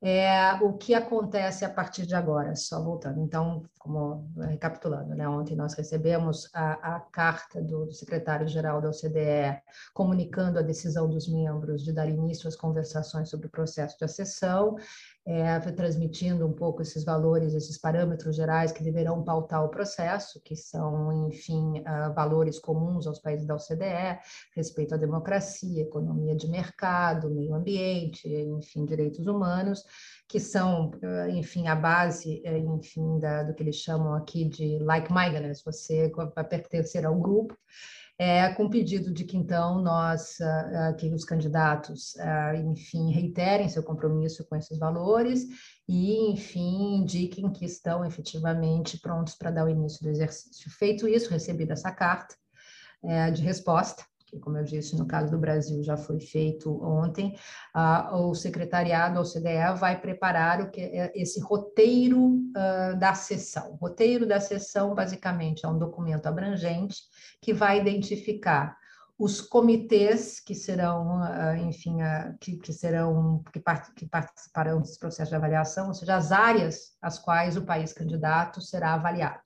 É, 0.00 0.54
o 0.62 0.72
que 0.72 0.94
acontece 0.94 1.64
a 1.64 1.70
partir 1.70 2.06
de 2.06 2.14
agora, 2.14 2.56
só 2.56 2.82
voltando. 2.82 3.20
Então, 3.20 3.62
como 3.82 4.30
recapitulando, 4.36 5.12
né? 5.14 5.28
ontem 5.28 5.56
nós 5.56 5.74
recebemos 5.74 6.48
a, 6.54 6.96
a 6.96 7.00
carta 7.00 7.60
do, 7.60 7.86
do 7.86 7.92
secretário-geral 7.92 8.80
da 8.80 8.90
OCDE 8.90 9.60
comunicando 9.92 10.58
a 10.58 10.62
decisão 10.62 11.10
dos 11.10 11.28
membros 11.28 11.82
de 11.82 11.92
dar 11.92 12.08
início 12.08 12.46
às 12.46 12.54
conversações 12.54 13.28
sobre 13.28 13.48
o 13.48 13.50
processo 13.50 13.98
de 13.98 14.04
acessão 14.04 14.76
é, 15.24 15.58
transmitindo 15.72 16.46
um 16.46 16.52
pouco 16.52 16.82
esses 16.82 17.04
valores, 17.04 17.54
esses 17.54 17.78
parâmetros 17.78 18.34
gerais 18.34 18.72
que 18.72 18.82
deverão 18.82 19.22
pautar 19.22 19.64
o 19.64 19.68
processo, 19.68 20.40
que 20.40 20.56
são, 20.56 21.28
enfim, 21.28 21.80
uh, 21.80 22.12
valores 22.12 22.58
comuns 22.58 23.06
aos 23.06 23.20
países 23.20 23.46
da 23.46 23.54
OCDE, 23.54 24.18
respeito 24.54 24.94
à 24.94 24.98
democracia, 24.98 25.82
economia 25.82 26.34
de 26.34 26.48
mercado, 26.48 27.30
meio 27.30 27.54
ambiente, 27.54 28.28
enfim, 28.28 28.84
direitos 28.84 29.26
humanos, 29.26 29.84
que 30.28 30.40
são, 30.40 30.90
uh, 30.90 31.28
enfim, 31.30 31.68
a 31.68 31.76
base, 31.76 32.42
uh, 32.44 32.74
enfim, 32.74 33.20
da, 33.20 33.44
do 33.44 33.54
que 33.54 33.62
eles 33.62 33.71
chamam 33.72 34.14
aqui 34.14 34.44
de 34.44 34.78
like-mindedness, 34.78 35.62
você 35.64 36.10
vai 36.34 36.44
pertencer 36.44 37.04
ao 37.04 37.18
grupo, 37.18 37.56
é, 38.18 38.50
com 38.50 38.68
pedido 38.68 39.12
de 39.12 39.24
que 39.24 39.36
então 39.36 39.82
nós, 39.82 40.36
uh, 40.38 40.94
que 40.96 41.12
os 41.12 41.24
candidatos, 41.24 42.14
uh, 42.16 42.54
enfim, 42.70 43.10
reiterem 43.10 43.68
seu 43.68 43.82
compromisso 43.82 44.44
com 44.44 44.54
esses 44.54 44.78
valores 44.78 45.44
e, 45.88 46.30
enfim, 46.30 46.98
indiquem 46.98 47.50
que 47.50 47.64
estão 47.64 48.04
efetivamente 48.04 49.00
prontos 49.00 49.34
para 49.34 49.50
dar 49.50 49.64
o 49.64 49.68
início 49.68 50.02
do 50.02 50.10
exercício. 50.10 50.70
Feito 50.70 51.08
isso, 51.08 51.30
recebida 51.30 51.72
essa 51.72 51.90
carta 51.90 52.36
é, 53.04 53.30
de 53.30 53.42
resposta, 53.42 54.04
que, 54.32 54.38
como 54.38 54.56
eu 54.56 54.64
disse, 54.64 54.96
no 54.96 55.06
caso 55.06 55.30
do 55.30 55.38
Brasil 55.38 55.82
já 55.82 55.94
foi 55.94 56.18
feito 56.18 56.82
ontem, 56.82 57.36
o 58.12 58.34
secretariado, 58.34 59.18
a 59.18 59.22
OCDE, 59.22 59.78
vai 59.78 60.00
preparar 60.00 60.62
o 60.62 60.70
que 60.70 60.80
é 60.80 61.12
esse 61.14 61.38
roteiro 61.38 62.40
da 62.98 63.12
sessão. 63.12 63.72
O 63.72 63.76
roteiro 63.76 64.26
da 64.26 64.40
sessão, 64.40 64.94
basicamente, 64.94 65.66
é 65.66 65.68
um 65.68 65.78
documento 65.78 66.26
abrangente 66.26 66.96
que 67.42 67.52
vai 67.52 67.78
identificar 67.78 68.74
os 69.18 69.42
comitês 69.42 70.40
que 70.40 70.54
serão, 70.54 71.20
enfim, 71.68 71.98
que, 72.40 72.72
serão, 72.72 73.44
que, 73.52 73.62
que 73.94 74.06
participarão 74.06 74.80
desse 74.80 74.98
processo 74.98 75.28
de 75.28 75.36
avaliação, 75.36 75.88
ou 75.88 75.94
seja, 75.94 76.16
as 76.16 76.32
áreas 76.32 76.96
às 77.02 77.18
quais 77.18 77.56
o 77.56 77.66
país 77.66 77.92
candidato 77.92 78.62
será 78.62 78.94
avaliado. 78.94 79.42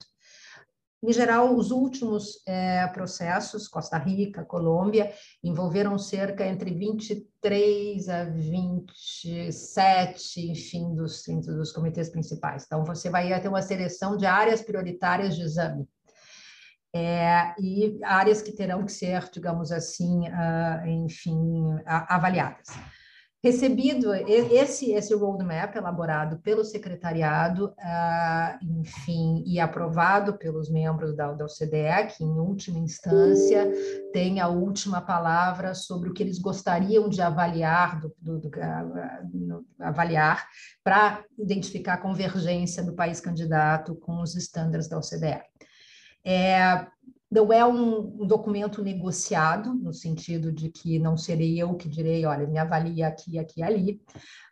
Em 1.03 1.13
geral, 1.13 1.55
os 1.55 1.69
últimos 1.69 2.41
é, 2.47 2.87
processos, 2.87 3.67
Costa 3.67 3.97
Rica, 3.97 4.43
Colômbia, 4.43 5.13
envolveram 5.43 5.95
cerca 5.97 6.43
entre 6.45 6.73
23 6.73 8.09
a 8.09 8.23
27, 8.23 10.51
enfim, 10.51 10.95
dos, 10.95 11.23
dos 11.45 11.71
comitês 11.71 12.09
principais. 12.09 12.63
Então, 12.65 12.83
você 12.83 13.11
vai 13.11 13.39
ter 13.39 13.47
uma 13.47 13.61
seleção 13.61 14.17
de 14.17 14.25
áreas 14.25 14.63
prioritárias 14.63 15.35
de 15.35 15.43
exame. 15.43 15.87
É, 16.95 17.53
e 17.59 17.99
áreas 18.03 18.41
que 18.41 18.51
terão 18.51 18.83
que 18.83 18.91
ser, 18.91 19.29
digamos 19.31 19.71
assim, 19.71 20.27
uh, 20.29 20.87
enfim, 20.87 21.75
avaliadas. 21.85 22.69
Recebido 23.47 24.13
esse, 24.13 24.91
esse 24.91 25.15
roadmap 25.15 25.73
elaborado 25.73 26.37
pelo 26.39 26.65
secretariado, 26.65 27.67
uh, 27.67 28.65
enfim, 28.81 29.41
e 29.47 29.57
aprovado 29.57 30.37
pelos 30.37 30.69
membros 30.69 31.15
da, 31.15 31.31
da 31.31 31.45
OCDE, 31.45 32.13
que 32.13 32.25
em 32.25 32.39
última 32.39 32.77
instância 32.77 33.71
tem 34.11 34.41
a 34.41 34.49
última 34.49 34.99
palavra 34.99 35.73
sobre 35.73 36.09
o 36.09 36.13
que 36.13 36.21
eles 36.21 36.39
gostariam 36.39 37.07
de 37.07 37.21
avaliar, 37.21 38.01
do, 38.01 38.13
do, 38.19 38.37
do, 38.37 38.47
uh, 38.49 39.65
avaliar 39.79 40.45
para 40.83 41.23
identificar 41.39 41.93
a 41.93 42.01
convergência 42.01 42.83
do 42.83 42.95
país 42.95 43.21
candidato 43.21 43.95
com 43.95 44.21
os 44.21 44.35
estándares 44.35 44.89
da 44.89 44.97
OCDE. 44.97 45.41
É, 46.25 46.85
não 47.29 47.51
é 47.51 47.65
um, 47.65 48.21
um, 48.21 48.25
documento 48.25 48.81
negociado, 48.81 49.73
no 49.73 49.93
sentido 49.93 50.51
de 50.51 50.69
que 50.69 50.97
não 50.97 51.17
serei 51.17 51.61
eu 51.61 51.75
que 51.75 51.89
direi, 51.89 52.25
olha, 52.25 52.47
me 52.47 52.57
avalia 52.57 53.07
aqui, 53.07 53.37
aqui 53.37 53.61
ali, 53.61 54.01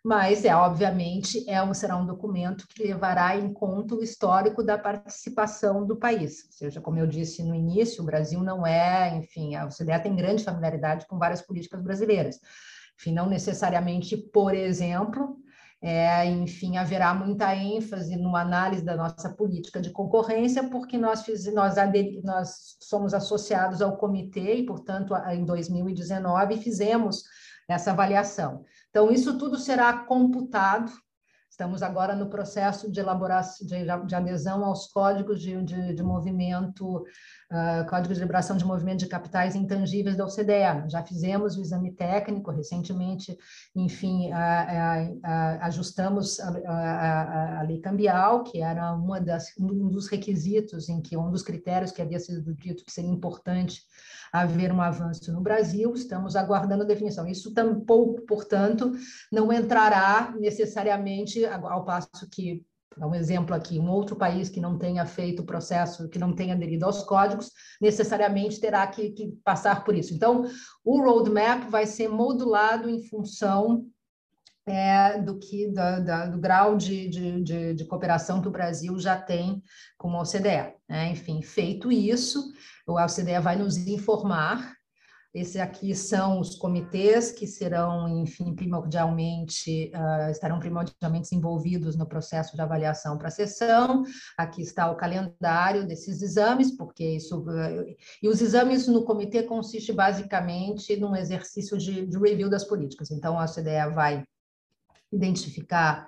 mas 0.03 0.43
é, 0.43 0.53
obviamente, 0.53 1.49
é 1.49 1.63
um, 1.63 1.73
será 1.73 1.95
um 1.95 2.05
documento 2.05 2.67
que 2.67 2.83
levará 2.83 3.37
em 3.37 3.51
conta 3.53 3.95
o 3.95 4.03
histórico 4.03 4.61
da 4.61 4.77
participação 4.77 5.87
do 5.87 5.95
país. 5.95 6.43
Ou 6.45 6.51
seja, 6.51 6.81
como 6.81 6.99
eu 6.99 7.07
disse 7.07 7.43
no 7.43 7.55
início, 7.55 8.03
o 8.03 8.05
Brasil 8.05 8.43
não 8.43 8.67
é, 8.67 9.15
enfim, 9.17 9.55
a 9.55 9.65
OCDE 9.65 10.03
tem 10.03 10.15
grande 10.15 10.43
familiaridade 10.43 11.07
com 11.07 11.17
várias 11.17 11.41
políticas 11.41 11.81
brasileiras. 11.81 12.39
Enfim, 12.99 13.13
não 13.13 13.27
necessariamente, 13.27 14.17
por 14.17 14.53
exemplo, 14.53 15.37
é, 15.81 16.25
enfim, 16.25 16.77
haverá 16.77 17.13
muita 17.13 17.55
ênfase 17.55 18.15
numa 18.15 18.41
análise 18.41 18.83
da 18.83 18.95
nossa 18.95 19.29
política 19.29 19.79
de 19.79 19.91
concorrência, 19.91 20.69
porque 20.69 20.97
nós, 20.97 21.23
fiz, 21.23 21.45
nós, 21.53 21.75
nós 22.23 22.77
somos 22.81 23.13
associados 23.13 23.81
ao 23.81 23.97
comitê 23.97 24.55
e, 24.55 24.65
portanto, 24.65 25.13
em 25.29 25.45
2019 25.45 26.57
fizemos 26.57 27.23
essa 27.67 27.91
avaliação. 27.91 28.63
Então, 28.89 29.11
isso 29.11 29.37
tudo 29.37 29.57
será 29.57 29.93
computado 30.05 30.91
Estamos 31.55 31.81
agora 31.81 32.13
no 32.13 32.27
processo 32.27 32.91
de 32.91 32.99
elaboração, 32.99 33.65
de, 33.65 33.85
de 34.05 34.13
adesão 34.13 34.65
aos 34.65 34.87
códigos 34.87 35.41
de, 35.41 35.63
de, 35.63 35.93
de 35.93 36.03
movimento, 36.03 36.97
uh, 36.97 38.01
de 38.01 38.19
liberação 38.19 38.57
de 38.57 38.65
movimento 38.65 38.99
de 38.99 39.07
capitais 39.07 39.55
intangíveis 39.55 40.17
da 40.17 40.25
OCDE. 40.25 40.89
Já 40.89 41.01
fizemos 41.01 41.55
o 41.55 41.61
exame 41.61 41.93
técnico 41.93 42.51
recentemente, 42.51 43.37
enfim, 43.73 44.33
uh, 44.33 45.13
uh, 45.15 45.57
ajustamos 45.61 46.41
a, 46.41 46.49
a, 46.67 47.59
a, 47.59 47.61
lei 47.61 47.79
cambial, 47.79 48.43
que 48.43 48.61
era 48.61 48.93
uma 48.93 49.21
das, 49.21 49.53
um 49.57 49.87
dos 49.87 50.09
requisitos 50.09 50.89
em 50.89 51.01
que 51.01 51.15
um 51.15 51.31
dos 51.31 51.41
critérios 51.41 51.89
que 51.89 52.01
havia 52.01 52.19
sido 52.19 52.53
dito 52.53 52.83
que 52.83 52.91
seria 52.91 53.09
importante 53.09 53.81
haver 54.41 54.71
um 54.71 54.81
avanço 54.81 55.31
no 55.31 55.41
Brasil, 55.41 55.93
estamos 55.93 56.35
aguardando 56.35 56.83
a 56.83 56.87
definição. 56.87 57.27
Isso 57.27 57.53
tampouco, 57.53 58.21
portanto, 58.21 58.91
não 59.31 59.51
entrará 59.51 60.33
necessariamente, 60.37 61.45
ao 61.45 61.85
passo 61.85 62.27
que, 62.31 62.63
um 62.97 63.13
exemplo 63.13 63.53
aqui, 63.53 63.79
um 63.79 63.89
outro 63.89 64.15
país 64.15 64.49
que 64.49 64.61
não 64.61 64.77
tenha 64.77 65.05
feito 65.05 65.41
o 65.41 65.45
processo, 65.45 66.07
que 66.09 66.19
não 66.19 66.33
tenha 66.33 66.53
aderido 66.53 66.85
aos 66.85 67.03
códigos, 67.03 67.51
necessariamente 67.81 68.59
terá 68.59 68.87
que, 68.87 69.11
que 69.11 69.31
passar 69.43 69.83
por 69.83 69.95
isso. 69.95 70.13
Então, 70.13 70.45
o 70.83 71.01
roadmap 71.01 71.69
vai 71.69 71.85
ser 71.85 72.07
modulado 72.07 72.89
em 72.89 73.01
função 73.07 73.85
é, 74.67 75.19
do 75.21 75.37
que 75.37 75.67
da, 75.67 75.99
da, 75.99 76.25
do 76.25 76.39
grau 76.39 76.75
de, 76.75 77.07
de, 77.07 77.43
de, 77.43 77.73
de, 77.75 77.85
cooperação 77.85 78.41
que 78.41 78.47
o 78.47 78.51
Brasil 78.51 78.97
já 78.99 79.15
tem 79.15 79.61
com 79.97 80.09
a 80.15 80.21
OCDE. 80.21 80.73
Né? 80.89 81.11
Enfim, 81.11 81.41
feito 81.41 81.91
isso, 81.91 82.51
o 82.87 82.99
OCDE 82.99 83.39
vai 83.39 83.55
nos 83.55 83.77
informar. 83.77 84.73
Esses 85.35 85.57
aqui 85.57 85.93
são 85.93 86.39
os 86.39 86.55
comitês 86.55 87.29
que 87.29 87.45
serão, 87.45 88.07
enfim, 88.07 88.55
primordialmente, 88.55 89.91
uh, 89.93 90.31
estarão 90.31 90.61
primordialmente 90.61 91.35
envolvidos 91.35 91.97
no 91.97 92.07
processo 92.07 92.55
de 92.55 92.61
avaliação 92.61 93.17
para 93.17 93.27
a 93.27 93.31
sessão. 93.31 94.03
Aqui 94.37 94.61
está 94.61 94.89
o 94.89 94.95
calendário 94.95 95.85
desses 95.85 96.21
exames, 96.21 96.71
porque 96.71 97.17
isso. 97.17 97.41
Uh, 97.41 97.85
e 98.23 98.29
os 98.29 98.41
exames 98.41 98.87
no 98.87 99.03
comitê 99.03 99.43
consiste 99.43 99.91
basicamente 99.91 100.95
num 100.95 101.13
exercício 101.13 101.77
de, 101.77 102.05
de 102.05 102.17
review 102.17 102.49
das 102.49 102.63
políticas. 102.63 103.11
Então, 103.11 103.37
a 103.37 103.43
OCDE 103.43 103.93
vai 103.93 104.23
identificar 105.15 106.07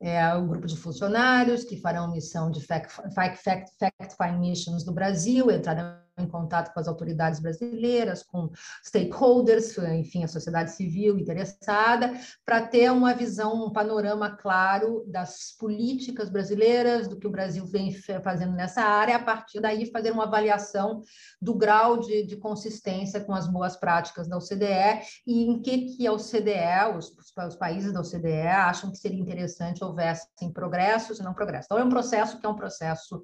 é, 0.00 0.34
um 0.34 0.46
grupo 0.46 0.66
de 0.66 0.76
funcionários 0.76 1.64
que 1.64 1.80
farão 1.80 2.12
missão 2.12 2.50
de 2.50 2.60
fact-find 2.60 3.12
fact, 3.12 3.70
fact, 3.78 4.16
fact 4.16 4.38
missions 4.38 4.84
no 4.84 4.92
Brasil, 4.92 5.50
entrarão 5.50 6.07
em 6.18 6.26
contato 6.26 6.72
com 6.72 6.80
as 6.80 6.88
autoridades 6.88 7.40
brasileiras, 7.40 8.22
com 8.22 8.50
stakeholders, 8.84 9.76
enfim, 9.78 10.24
a 10.24 10.28
sociedade 10.28 10.72
civil 10.72 11.18
interessada, 11.18 12.12
para 12.44 12.66
ter 12.66 12.90
uma 12.90 13.14
visão, 13.14 13.66
um 13.66 13.72
panorama 13.72 14.30
claro 14.36 15.04
das 15.06 15.56
políticas 15.58 16.28
brasileiras, 16.28 17.08
do 17.08 17.18
que 17.18 17.26
o 17.26 17.30
Brasil 17.30 17.64
vem 17.66 17.92
fazendo 18.22 18.52
nessa 18.52 18.82
área, 18.82 19.16
a 19.16 19.22
partir 19.22 19.60
daí 19.60 19.86
fazer 19.90 20.10
uma 20.10 20.24
avaliação 20.24 21.02
do 21.40 21.54
grau 21.54 21.98
de, 21.98 22.24
de 22.24 22.36
consistência 22.36 23.20
com 23.20 23.34
as 23.34 23.46
boas 23.46 23.76
práticas 23.76 24.28
da 24.28 24.36
OCDE 24.36 25.02
e 25.26 25.44
em 25.44 25.60
que, 25.60 25.96
que 25.96 26.06
a 26.06 26.12
OCDE, 26.12 26.96
os, 26.96 27.14
os 27.46 27.56
países 27.56 27.92
da 27.92 28.00
OCDE, 28.00 28.46
acham 28.48 28.90
que 28.90 28.98
seria 28.98 29.20
interessante 29.20 29.84
houvessem 29.84 30.52
progressos 30.52 31.18
e 31.18 31.22
não 31.22 31.34
progressos. 31.34 31.66
Então, 31.66 31.78
é 31.78 31.84
um 31.84 31.88
processo 31.88 32.38
que 32.38 32.46
é 32.46 32.48
um 32.48 32.56
processo 32.56 33.22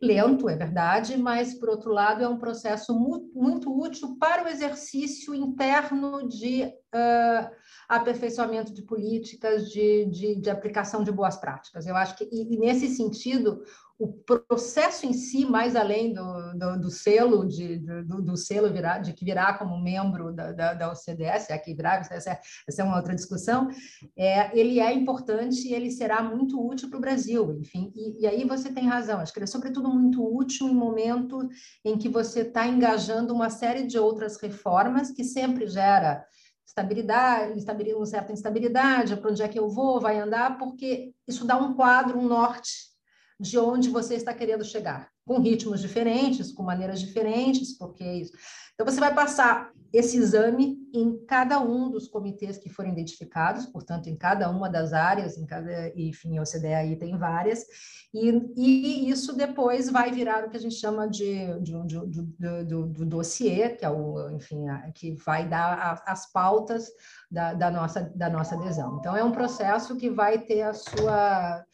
lento, 0.00 0.48
é 0.48 0.56
verdade, 0.56 1.16
mas, 1.16 1.52
por 1.54 1.68
outro 1.68 1.92
lado, 1.92 2.24
é 2.24 2.28
um 2.28 2.38
processo 2.38 2.98
muito, 2.98 3.30
muito 3.34 3.70
útil 3.70 4.16
para 4.18 4.44
o 4.44 4.48
exercício 4.48 5.34
interno 5.34 6.26
de 6.26 6.64
uh, 6.64 7.50
aperfeiçoamento 7.88 8.72
de 8.72 8.82
políticas, 8.82 9.70
de, 9.70 10.06
de, 10.06 10.40
de, 10.40 10.48
aplicação 10.48 11.04
de 11.04 11.12
boas 11.12 11.36
práticas. 11.36 11.86
Eu 11.86 11.94
acho 11.96 12.16
que, 12.16 12.24
e, 12.32 12.54
e 12.54 12.58
nesse 12.58 12.88
sentido, 12.88 13.62
o 14.00 14.08
processo 14.08 15.04
em 15.04 15.12
si, 15.12 15.44
mais 15.44 15.76
além 15.76 16.14
do, 16.14 16.52
do, 16.54 16.80
do 16.80 16.90
selo, 16.90 17.46
de, 17.46 17.76
do, 17.76 18.22
do, 18.22 18.34
selo 18.34 18.72
virar, 18.72 19.00
de 19.00 19.12
que 19.12 19.26
virá 19.26 19.52
como 19.52 19.78
membro 19.78 20.32
da, 20.32 20.52
da, 20.52 20.72
da 20.72 20.90
OCDE, 20.90 21.24
é 21.50 21.58
que 21.58 21.74
virá, 21.74 21.96
essa 21.96 22.30
é, 22.30 22.40
essa 22.66 22.80
é 22.80 22.84
uma 22.84 22.96
outra 22.96 23.14
discussão, 23.14 23.68
é, 24.16 24.58
ele 24.58 24.80
é 24.80 24.90
importante 24.94 25.68
e 25.68 25.74
ele 25.74 25.90
será 25.90 26.22
muito 26.22 26.58
útil 26.66 26.88
para 26.88 26.96
o 26.96 27.00
Brasil, 27.00 27.58
enfim, 27.60 27.92
e, 27.94 28.22
e, 28.22 28.26
aí 28.26 28.42
você 28.44 28.72
tem 28.72 28.88
razão, 28.88 29.20
acho 29.20 29.34
que 29.34 29.38
ele 29.38 29.44
é 29.44 29.46
sobretudo 29.46 29.90
muito 29.90 30.24
útil 30.24 30.66
em 30.66 30.74
momento 30.74 31.46
em 31.84 31.98
que 31.98 32.08
você 32.08 32.40
está 32.40 32.66
engajando 32.66 33.34
uma 33.34 33.50
série 33.50 33.86
de 33.86 33.98
outras 33.98 34.40
reformas 34.40 35.10
que 35.10 35.22
sempre 35.22 35.66
gera 35.66 36.24
estabilidade, 36.66 37.62
uma 37.94 38.06
certa 38.06 38.32
instabilidade, 38.32 39.16
para 39.16 39.30
onde 39.30 39.42
é 39.42 39.48
que 39.48 39.58
eu 39.58 39.68
vou, 39.68 40.00
vai 40.00 40.18
andar, 40.18 40.56
porque 40.56 41.12
isso 41.28 41.44
dá 41.44 41.58
um 41.58 41.74
quadro, 41.74 42.18
um 42.18 42.26
norte 42.26 42.89
de 43.40 43.58
onde 43.58 43.88
você 43.88 44.14
está 44.14 44.34
querendo 44.34 44.62
chegar, 44.62 45.08
com 45.26 45.40
ritmos 45.40 45.80
diferentes, 45.80 46.52
com 46.52 46.62
maneiras 46.62 47.00
diferentes, 47.00 47.76
porque 47.76 48.04
é 48.04 48.16
isso. 48.16 48.32
Então, 48.74 48.84
você 48.84 49.00
vai 49.00 49.14
passar 49.14 49.72
esse 49.92 50.16
exame 50.16 50.78
em 50.94 51.24
cada 51.26 51.58
um 51.58 51.90
dos 51.90 52.06
comitês 52.06 52.58
que 52.58 52.68
forem 52.68 52.92
identificados, 52.92 53.66
portanto, 53.66 54.08
em 54.08 54.16
cada 54.16 54.48
uma 54.50 54.68
das 54.68 54.92
áreas, 54.92 55.38
em 55.38 55.46
cada, 55.46 55.88
enfim, 55.98 56.36
a 56.36 56.42
OCDE 56.42 56.74
aí 56.74 56.96
tem 56.96 57.16
várias, 57.16 57.64
e, 58.12 58.30
e 58.56 59.10
isso 59.10 59.34
depois 59.34 59.90
vai 59.90 60.12
virar 60.12 60.44
o 60.44 60.50
que 60.50 60.56
a 60.56 60.60
gente 60.60 60.74
chama 60.74 61.08
de, 61.08 61.46
de, 61.60 61.72
de, 61.86 62.06
de 62.06 62.64
do, 62.64 62.86
do 62.86 63.06
dossiê, 63.06 63.70
que 63.70 63.84
é 63.84 63.90
o, 63.90 64.30
enfim, 64.30 64.68
a, 64.68 64.90
que 64.92 65.12
vai 65.24 65.48
dar 65.48 65.78
a, 65.78 66.12
as 66.12 66.30
pautas 66.30 66.88
da, 67.30 67.54
da, 67.54 67.70
nossa, 67.70 68.02
da 68.14 68.28
nossa 68.28 68.54
adesão. 68.54 68.98
Então, 68.98 69.16
é 69.16 69.24
um 69.24 69.32
processo 69.32 69.96
que 69.96 70.10
vai 70.10 70.38
ter 70.38 70.62
a 70.62 70.74
sua 70.74 71.64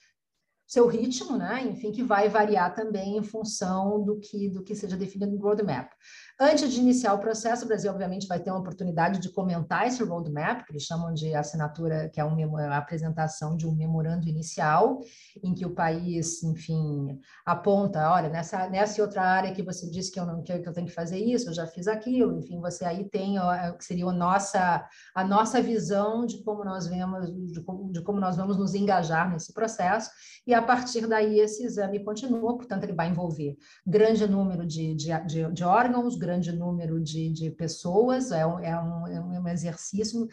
seu 0.66 0.86
ritmo, 0.86 1.36
né? 1.36 1.62
Enfim, 1.62 1.92
que 1.92 2.02
vai 2.02 2.28
variar 2.28 2.74
também 2.74 3.16
em 3.16 3.22
função 3.22 4.02
do 4.04 4.18
que 4.18 4.50
do 4.50 4.62
que 4.62 4.74
seja 4.74 4.96
definido 4.96 5.32
no 5.32 5.38
roadmap. 5.38 5.90
Antes 6.38 6.70
de 6.70 6.80
iniciar 6.80 7.14
o 7.14 7.18
processo, 7.18 7.64
o 7.64 7.68
Brasil, 7.68 7.90
obviamente, 7.90 8.26
vai 8.26 8.38
ter 8.38 8.50
uma 8.50 8.60
oportunidade 8.60 9.20
de 9.20 9.30
comentar 9.30 9.86
esse 9.86 10.02
roadmap, 10.04 10.66
que 10.66 10.72
eles 10.72 10.82
chamam 10.82 11.14
de 11.14 11.34
assinatura, 11.34 12.10
que 12.10 12.20
é 12.20 12.24
uma 12.24 12.76
apresentação 12.76 13.56
de 13.56 13.66
um 13.66 13.74
memorando 13.74 14.28
inicial, 14.28 15.00
em 15.42 15.54
que 15.54 15.64
o 15.64 15.70
país, 15.70 16.42
enfim, 16.42 17.18
aponta, 17.44 18.10
olha, 18.10 18.28
nessa, 18.28 18.68
nessa 18.68 19.00
outra 19.00 19.22
área 19.22 19.54
que 19.54 19.62
você 19.62 19.90
disse 19.90 20.12
que 20.12 20.20
eu, 20.20 20.26
não, 20.26 20.42
que 20.42 20.52
eu 20.52 20.72
tenho 20.74 20.86
que 20.86 20.92
fazer 20.92 21.18
isso, 21.18 21.48
eu 21.48 21.54
já 21.54 21.66
fiz 21.66 21.88
aquilo, 21.88 22.38
enfim, 22.38 22.60
você 22.60 22.84
aí 22.84 23.08
tem 23.08 23.38
o 23.38 23.78
que 23.78 23.84
seria 23.84 24.06
a 24.06 24.12
nossa, 24.12 24.86
a 25.14 25.24
nossa 25.24 25.62
visão 25.62 26.26
de 26.26 26.42
como 26.44 26.62
nós 26.62 26.86
vemos, 26.86 27.32
de 27.50 27.62
como, 27.62 27.90
de 27.90 28.02
como 28.02 28.20
nós 28.20 28.36
vamos 28.36 28.58
nos 28.58 28.74
engajar 28.74 29.30
nesse 29.32 29.54
processo, 29.54 30.10
e 30.46 30.52
a 30.52 30.60
partir 30.60 31.06
daí 31.06 31.40
esse 31.40 31.64
exame 31.64 32.04
continua, 32.04 32.58
portanto, 32.58 32.84
ele 32.84 32.92
vai 32.92 33.08
envolver 33.08 33.56
grande 33.86 34.26
número 34.26 34.66
de, 34.66 34.94
de, 34.94 35.18
de, 35.24 35.50
de 35.50 35.64
órgãos, 35.64 36.25
grande 36.26 36.52
número 36.52 37.00
de, 37.00 37.30
de 37.30 37.50
pessoas, 37.50 38.32
é 38.32 38.44
um, 38.44 38.58
é, 38.58 38.80
um, 38.80 39.06
é 39.34 39.40
um 39.40 39.48
exercício 39.48 40.26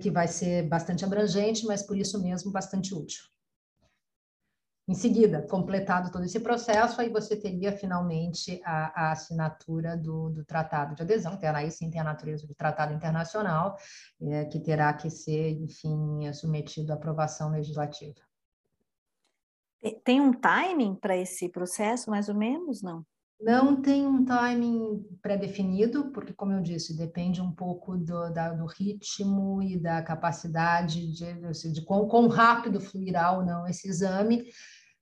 que 0.00 0.10
vai 0.10 0.26
ser 0.26 0.68
bastante 0.68 1.04
abrangente, 1.04 1.64
mas 1.66 1.82
por 1.82 1.96
isso 1.96 2.20
mesmo 2.20 2.50
bastante 2.50 2.94
útil. 2.94 3.22
Em 4.88 4.94
seguida, 4.94 5.46
completado 5.46 6.10
todo 6.10 6.24
esse 6.24 6.40
processo, 6.40 7.00
aí 7.00 7.08
você 7.08 7.36
teria 7.36 7.70
finalmente 7.70 8.60
a, 8.64 9.06
a 9.08 9.12
assinatura 9.12 9.96
do, 9.96 10.30
do, 10.30 10.44
tratado 10.44 10.96
de 10.96 11.02
adesão, 11.02 11.38
que 11.38 11.46
aí 11.46 11.70
sim 11.70 11.88
tem 11.88 12.00
a 12.00 12.04
natureza 12.04 12.44
de 12.44 12.56
tratado 12.56 12.92
internacional, 12.92 13.76
é, 14.20 14.46
que 14.46 14.58
terá 14.58 14.92
que 14.92 15.08
ser, 15.08 15.52
enfim, 15.52 16.32
submetido 16.32 16.90
à 16.90 16.96
aprovação 16.96 17.52
legislativa. 17.52 18.20
Tem 20.02 20.20
um 20.20 20.32
timing 20.32 20.96
para 20.96 21.16
esse 21.16 21.48
processo, 21.48 22.10
mais 22.10 22.28
ou 22.28 22.34
menos, 22.34 22.82
não? 22.82 23.06
Não 23.40 23.80
tem 23.80 24.06
um 24.06 24.22
timing 24.22 25.02
pré-definido, 25.22 26.10
porque, 26.12 26.34
como 26.34 26.52
eu 26.52 26.60
disse, 26.60 26.96
depende 26.96 27.40
um 27.40 27.50
pouco 27.50 27.96
do, 27.96 28.30
da, 28.30 28.52
do 28.52 28.66
ritmo 28.66 29.62
e 29.62 29.78
da 29.78 30.02
capacidade 30.02 31.10
de, 31.10 31.32
de, 31.32 31.72
de 31.72 31.82
quão, 31.82 32.06
quão 32.06 32.28
rápido 32.28 32.80
fluirá 32.80 33.32
ou 33.32 33.44
não 33.44 33.66
esse 33.66 33.88
exame. 33.88 34.44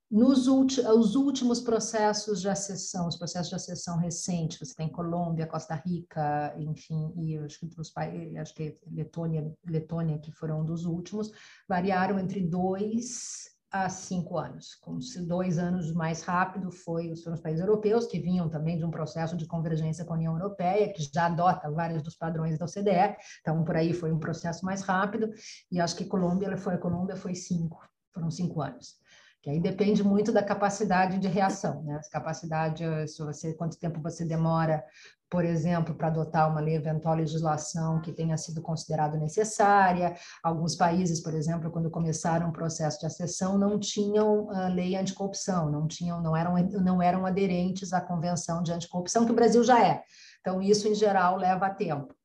Nos 0.09 0.47
os 0.47 1.15
últimos 1.15 1.59
processos 1.59 2.41
de 2.41 2.49
acessão, 2.49 3.07
os 3.07 3.15
processos 3.15 3.49
de 3.49 3.55
acessão 3.55 3.97
recentes, 3.97 4.57
você 4.57 4.73
tem 4.73 4.89
Colômbia, 4.89 5.45
Costa 5.45 5.75
Rica, 5.75 6.55
enfim, 6.57 7.13
e 7.17 7.37
acho 7.37 7.59
que, 7.59 7.69
os, 7.77 7.93
acho 8.41 8.55
que 8.55 8.75
Letônia, 8.89 9.53
Letônia, 9.67 10.17
que 10.17 10.31
foram 10.31 10.61
um 10.61 10.65
dos 10.65 10.85
últimos, 10.85 11.31
variaram 11.67 12.17
entre 12.17 12.41
dois 12.41 13.58
a 13.71 13.87
cinco 13.87 14.37
anos, 14.37 14.75
como 14.75 15.01
se 15.01 15.21
dois 15.21 15.59
anos 15.59 15.93
mais 15.93 16.23
rápido 16.23 16.71
foi, 16.71 17.11
os 17.11 17.23
países 17.41 17.61
europeus, 17.61 18.07
que 18.07 18.19
vinham 18.19 18.49
também 18.49 18.77
de 18.77 18.83
um 18.83 18.89
processo 18.89 19.37
de 19.37 19.45
convergência 19.45 20.03
com 20.03 20.13
a 20.13 20.17
União 20.17 20.33
Europeia, 20.33 20.91
que 20.91 21.03
já 21.13 21.27
adota 21.27 21.69
vários 21.69 22.01
dos 22.01 22.15
padrões 22.15 22.57
da 22.57 22.65
OCDE, 22.65 23.15
então 23.41 23.63
por 23.63 23.75
aí 23.75 23.93
foi 23.93 24.11
um 24.11 24.19
processo 24.19 24.65
mais 24.65 24.81
rápido, 24.81 25.29
e 25.71 25.79
acho 25.79 25.95
que 25.95 26.05
Colômbia, 26.05 26.57
foi, 26.57 26.73
a 26.73 26.79
Colômbia 26.79 27.15
foi 27.15 27.35
cinco, 27.35 27.79
foram 28.11 28.31
cinco 28.31 28.61
anos 28.61 28.95
que 29.41 29.49
aí 29.49 29.59
depende 29.59 30.03
muito 30.03 30.31
da 30.31 30.43
capacidade 30.43 31.17
de 31.19 31.27
reação, 31.27 31.81
né? 31.83 31.99
Capacidade, 32.11 32.83
se 33.07 33.23
você, 33.23 33.53
quanto 33.53 33.79
tempo 33.79 34.01
você 34.01 34.25
demora 34.25 34.83
por 35.29 35.45
exemplo, 35.45 35.93
para 35.93 36.07
adotar 36.07 36.49
uma 36.49 36.67
eventual 36.69 37.15
legislação 37.15 38.01
que 38.01 38.11
tenha 38.11 38.35
sido 38.35 38.61
considerada 38.61 39.15
necessária. 39.17 40.15
Alguns 40.43 40.75
países, 40.75 41.21
por 41.21 41.33
exemplo, 41.35 41.69
quando 41.69 41.91
começaram 41.91 42.49
o 42.49 42.53
processo 42.53 42.99
de 42.99 43.05
acessão, 43.05 43.57
não 43.57 43.79
tinham 43.79 44.49
a 44.49 44.67
lei 44.67 44.95
anticorrupção, 44.95 45.69
não 45.71 45.87
tinham, 45.87 46.19
não 46.21 46.35
eram, 46.35 46.55
não 46.81 47.01
eram 47.01 47.25
aderentes 47.25 47.93
à 47.93 48.01
convenção 48.01 48.63
de 48.63 48.71
anticorrupção, 48.71 49.25
que 49.25 49.31
o 49.31 49.35
Brasil 49.35 49.63
já 49.63 49.85
é. 49.85 50.01
Então, 50.41 50.61
isso, 50.61 50.87
em 50.87 50.95
geral, 50.95 51.37
leva 51.37 51.69
tempo. 51.69 52.15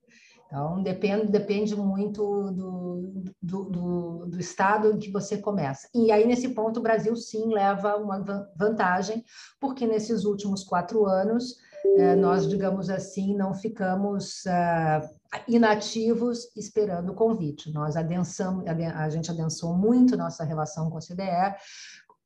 Então, 0.55 0.81
depende, 0.81 1.27
depende 1.27 1.75
muito 1.75 2.23
do, 2.53 3.25
do, 3.43 3.65
do, 3.65 4.27
do, 4.27 4.39
estado 4.39 4.93
em 4.93 4.99
que 5.01 5.11
você 5.11 5.37
começa. 5.37 5.89
E 5.93 6.13
aí, 6.13 6.25
nesse 6.25 6.51
ponto, 6.51 6.79
o 6.79 6.83
Brasil 6.83 7.17
sim 7.17 7.53
leva 7.53 7.97
uma 7.97 8.25
vantagem, 8.57 9.25
porque 9.59 9.85
nesses 9.85 10.25
últimos 10.25 10.63
quatro 10.63 11.07
anos, 11.07 11.57
é, 11.99 12.15
nós, 12.15 12.49
digamos 12.49 12.89
assim, 12.89 13.37
não 13.37 13.53
ficamos 13.53 14.45
uh, 14.45 15.05
inativos 15.49 16.49
esperando 16.57 17.11
o 17.11 17.15
convite. 17.17 17.73
Nós 17.73 17.97
adensamos, 17.97 18.65
a 18.67 19.09
gente 19.09 19.33
adensou 19.33 19.77
muito 19.77 20.17
nossa 20.17 20.45
relação 20.45 20.89
com 20.89 20.99
a 20.99 21.01
CDE, 21.01 21.57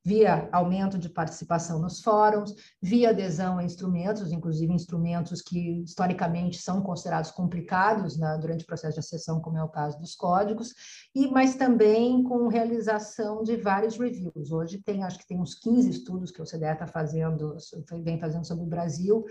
via 0.09 0.49
aumento 0.51 0.99
de 0.99 1.11
participação 1.11 1.79
nos 1.79 2.01
fóruns, 2.01 2.55
via 2.81 3.11
adesão 3.11 3.59
a 3.59 3.62
instrumentos, 3.62 4.33
inclusive 4.33 4.73
instrumentos 4.73 5.42
que 5.42 5.83
historicamente 5.83 6.57
são 6.57 6.81
considerados 6.81 7.31
complicados 7.31 8.16
né, 8.16 8.38
durante 8.40 8.64
o 8.64 8.66
processo 8.66 8.94
de 8.94 9.01
acessão, 9.01 9.38
como 9.38 9.59
é 9.59 9.62
o 9.62 9.68
caso 9.68 9.99
dos 9.99 10.14
códigos, 10.14 10.73
e 11.14 11.29
mas 11.29 11.57
também 11.57 12.23
com 12.23 12.49
realização 12.49 13.42
de 13.42 13.57
vários 13.57 13.99
reviews. 13.99 14.51
Hoje 14.51 14.79
tem, 14.79 15.05
acho 15.05 15.18
que 15.18 15.27
tem 15.27 15.38
uns 15.38 15.55
15 15.55 15.90
estudos 15.90 16.31
que 16.31 16.40
o 16.40 16.47
CDE 16.47 16.73
está 16.73 16.87
fazendo, 16.87 17.55
vem 18.03 18.18
fazendo 18.18 18.47
sobre 18.47 18.64
o 18.64 18.68
Brasil, 18.68 19.27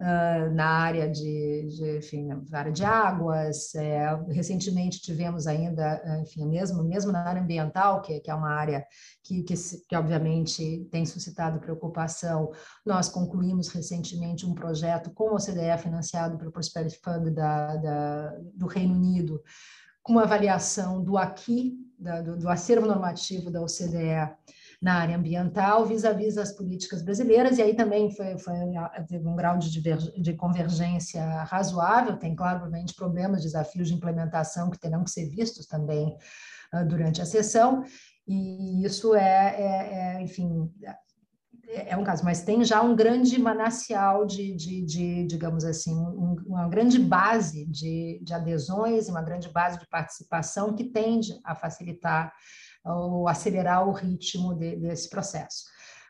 uh, 0.00 0.54
na 0.54 0.66
área 0.66 1.08
de, 1.08 1.68
de, 1.68 1.98
enfim, 1.98 2.28
na 2.50 2.58
área 2.58 2.72
de 2.72 2.84
águas. 2.84 3.74
É, 3.74 4.14
recentemente 4.28 5.00
tivemos 5.00 5.46
ainda, 5.46 6.02
enfim, 6.22 6.46
mesmo, 6.46 6.82
mesmo 6.84 7.12
na 7.12 7.26
área 7.26 7.42
ambiental, 7.42 8.02
que, 8.02 8.20
que 8.20 8.30
é 8.30 8.34
uma 8.34 8.50
área 8.50 8.84
que, 9.24 9.42
que, 9.42 9.54
que, 9.88 9.96
obviamente 9.96 10.17
tem 10.90 11.04
suscitado 11.06 11.60
preocupação. 11.60 12.50
Nós 12.84 13.08
concluímos 13.08 13.68
recentemente 13.68 14.46
um 14.46 14.54
projeto 14.54 15.10
com 15.10 15.30
o 15.30 15.34
OCDE 15.34 15.78
financiado 15.78 16.36
pelo 16.36 16.52
Prosperity 16.52 16.98
Fund 17.02 17.30
da, 17.30 17.76
da, 17.76 18.38
do 18.54 18.66
Reino 18.66 18.94
Unido, 18.94 19.42
com 20.02 20.12
uma 20.12 20.22
avaliação 20.22 21.02
do 21.02 21.18
aqui, 21.18 21.74
da, 21.98 22.22
do, 22.22 22.36
do, 22.38 22.48
acervo 22.48 22.86
normativo 22.86 23.50
da 23.50 23.60
OCDE, 23.60 24.32
na 24.80 24.94
área 24.94 25.16
ambiental 25.16 25.84
vis-à-vis 25.84 26.34
-vis 26.34 26.42
as 26.42 26.52
políticas 26.52 27.02
brasileiras, 27.02 27.58
e 27.58 27.62
aí 27.62 27.74
também 27.74 28.10
foi, 28.14 28.38
foi, 28.38 28.54
teve 29.08 29.26
um 29.26 29.34
grau 29.34 29.58
de, 29.58 29.80
de 29.80 30.32
convergência 30.34 31.22
razoável, 31.42 32.16
tem 32.16 32.34
claramente 32.34 32.94
problemas, 32.94 33.42
desafios 33.42 33.88
de 33.88 33.94
implementação 33.94 34.70
que 34.70 34.78
terão 34.78 35.02
que 35.02 35.10
ser 35.10 35.28
vistos 35.28 35.66
também 35.66 36.16
uh, 36.72 36.86
durante 36.86 37.20
a 37.20 37.26
sessão, 37.26 37.82
e 38.28 38.84
isso 38.84 39.14
é, 39.14 39.56
é, 39.58 40.16
é 40.16 40.22
enfim, 40.22 40.70
é 41.68 41.96
um 41.96 42.04
caso, 42.04 42.24
mas 42.24 42.42
tem 42.42 42.64
já 42.64 42.82
um 42.82 42.96
grande 42.96 43.38
manancial 43.40 44.24
de, 44.24 44.54
de, 44.54 44.84
de 44.84 45.24
digamos 45.26 45.64
assim, 45.64 45.94
um, 45.94 46.36
uma 46.46 46.68
grande 46.68 46.98
base 46.98 47.66
de, 47.66 48.20
de 48.22 48.32
adesões 48.32 49.06
e 49.06 49.10
uma 49.10 49.22
grande 49.22 49.48
base 49.50 49.78
de 49.78 49.86
participação 49.88 50.74
que 50.74 50.84
tende 50.84 51.38
a 51.44 51.54
facilitar 51.54 52.32
ou 52.84 53.28
acelerar 53.28 53.86
o 53.86 53.92
ritmo 53.92 54.54
de, 54.54 54.76
desse 54.76 55.10
processo. 55.10 55.64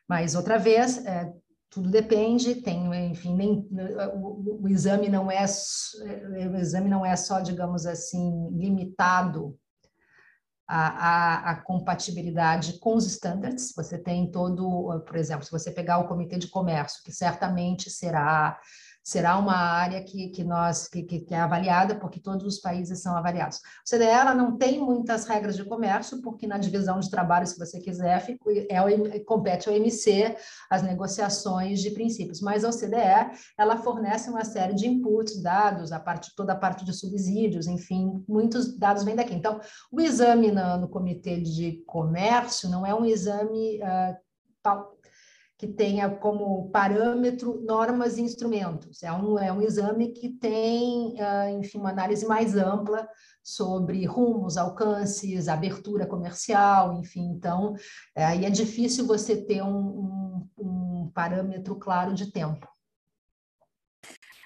Mas, 0.09 0.35
outra 0.35 0.59
vez, 0.59 1.05
é, 1.05 1.33
tudo 1.71 1.91
depende, 1.91 2.57
tem, 2.57 3.11
enfim, 3.11 3.35
nem, 3.35 3.69
o, 4.15 4.63
o, 4.63 4.69
exame 4.69 5.09
não 5.09 5.31
é 5.31 5.45
o 5.45 6.57
exame 6.57 6.89
não 6.89 7.05
é 7.05 7.15
só, 7.15 7.41
digamos 7.41 7.85
assim, 7.85 8.49
limitado 8.53 9.59
a, 10.69 10.89
a, 10.89 11.51
a, 11.53 11.57
compatibilidade 11.57 12.79
com 12.79 12.95
os 12.95 13.07
standards. 13.07 13.73
Você 13.75 13.97
tem 13.97 14.31
todo, 14.31 15.03
por 15.07 15.17
exemplo, 15.17 15.45
se 15.45 15.51
você 15.51 15.71
pegar 15.71 15.99
o 15.99 16.07
Comitê 16.07 16.37
de 16.37 16.49
Comércio, 16.49 17.03
que 17.03 17.11
certamente 17.11 17.89
será 17.89 18.61
será 19.09 19.39
uma 19.39 19.57
área 19.57 20.03
que, 20.03 20.29
que 20.29 20.45
nós 20.45 20.87
que, 20.87 21.03
que, 21.03 21.35
é 21.35 21.41
avaliada 21.41 21.95
porque 21.95 22.21
todos 22.21 22.45
os 22.45 22.59
países 22.59 23.01
são 23.01 23.17
avaliados. 23.17 23.57
O 23.57 23.89
CDE 23.89 24.05
ela 24.05 24.35
não 24.35 24.59
tem 24.59 24.79
muitas 24.79 25.25
regras 25.25 25.57
de 25.57 25.65
comércio 25.65 26.21
porque 26.21 26.47
na 26.47 26.59
divisão 26.59 27.01
de 27.01 27.11
trabalho, 27.11 27.47
se 27.47 27.59
você 27.59 27.81
quiser, 27.81 28.23
é 28.69 28.83
o, 28.83 29.25
compete 29.25 29.67
ao 29.67 29.75
MC 29.75 30.37
as 30.69 30.83
negociações 30.83 31.81
de 31.81 31.91
princípios, 31.93 32.43
mas 32.43 32.67
a 32.67 32.69
OCDE 32.69 33.39
ela 33.57 33.79
fornece 33.79 34.29
uma 34.29 34.45
série 34.45 34.75
de 34.75 34.87
inputs, 34.87 35.43
dados, 35.43 35.91
a 35.91 35.99
parte 35.99 36.35
toda 36.37 36.53
a 36.53 36.57
parte 36.57 36.85
de 36.85 36.93
subsídios, 36.93 37.67
enfim, 37.67 38.23
muitos 38.29 38.77
dados 38.77 39.05
vêm 39.05 39.17
daqui. 39.17 39.35
Então, 39.35 39.59
o 39.91 40.03
exame 40.03 40.53
no, 40.53 40.77
no 40.77 40.89
Comitê 40.89 41.41
de 41.41 41.83
Comércio 41.87 42.69
não 42.69 42.85
é 42.85 42.95
um 42.95 43.07
exame 43.07 43.81
uh, 43.81 44.98
que 45.59 45.67
tenha 45.67 46.09
como 46.09 46.71
parâmetro 46.71 47.61
normas 47.63 48.17
e 48.17 48.23
instrumentos. 48.23 49.03
É 49.03 49.13
um, 49.13 49.37
é 49.37 49.53
um 49.53 49.61
exame 49.61 50.13
que 50.13 50.29
tem, 50.29 51.15
uh, 51.15 51.59
enfim, 51.59 51.79
uma 51.79 51.91
análise 51.91 52.25
mais 52.25 52.55
ampla 52.55 53.09
sobre 53.43 54.07
rumos, 54.07 54.57
alcances, 54.57 55.49
abertura 55.49 56.07
comercial, 56.07 56.95
enfim. 57.01 57.33
Então, 57.33 57.75
é, 58.15 58.25
aí 58.25 58.45
é 58.45 58.51
difícil 58.51 59.05
você 59.05 59.37
ter 59.37 59.61
um, 59.61 59.77
um, 59.77 60.49
um 60.59 61.11
parâmetro 61.13 61.75
claro 61.75 62.15
de 62.15 62.31
tempo. 62.31 62.69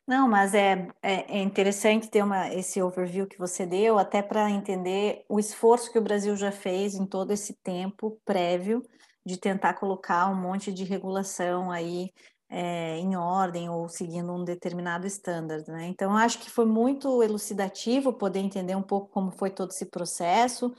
Não, 0.06 0.28
mas 0.28 0.52
é, 0.52 0.88
é, 1.00 1.38
é, 1.38 1.42
interessante 1.42 2.10
ter 2.10 2.22
uma, 2.24 2.52
esse 2.52 2.82
overview 2.82 3.26
que 3.26 3.38
você 3.38 3.64
deu, 3.64 3.98
até 3.98 4.20
para 4.20 4.50
entender 4.50 5.24
o 5.28 5.38
esforço 5.38 5.92
que 5.92 5.98
o 5.98 6.02
Brasil 6.02 6.36
já 6.36 6.50
fez 6.50 6.94
em 6.94 7.06
todo 7.06 7.30
esse 7.32 7.54
tempo 7.62 8.20
prévio 8.24 8.82
de 9.24 9.36
tentar 9.38 9.74
colocar 9.74 10.28
um 10.28 10.34
monte 10.34 10.72
de 10.72 10.82
regulação 10.82 11.70
aí 11.70 12.10
é, 12.50 12.98
em 12.98 13.16
ordem 13.16 13.70
ou 13.70 13.88
seguindo 13.88 14.32
um 14.34 14.44
determinado 14.44 15.06
standard, 15.06 15.66
né? 15.70 15.86
Então, 15.86 16.16
acho 16.16 16.38
que 16.40 16.50
foi 16.50 16.66
muito 16.66 17.22
elucidativo 17.22 18.12
poder 18.12 18.40
entender 18.40 18.74
um 18.74 18.82
pouco 18.82 19.08
como 19.08 19.30
foi 19.30 19.50
todo 19.50 19.70
esse 19.70 19.86
processo, 19.86 20.74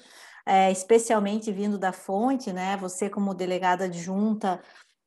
é, 0.45 0.69
especialmente 0.71 1.51
vindo 1.51 1.77
da 1.79 1.93
fonte, 1.93 2.51
né? 2.51 2.75
Você, 2.77 3.09
como 3.09 3.33
delegada 3.33 3.85
adjunta, 3.85 4.61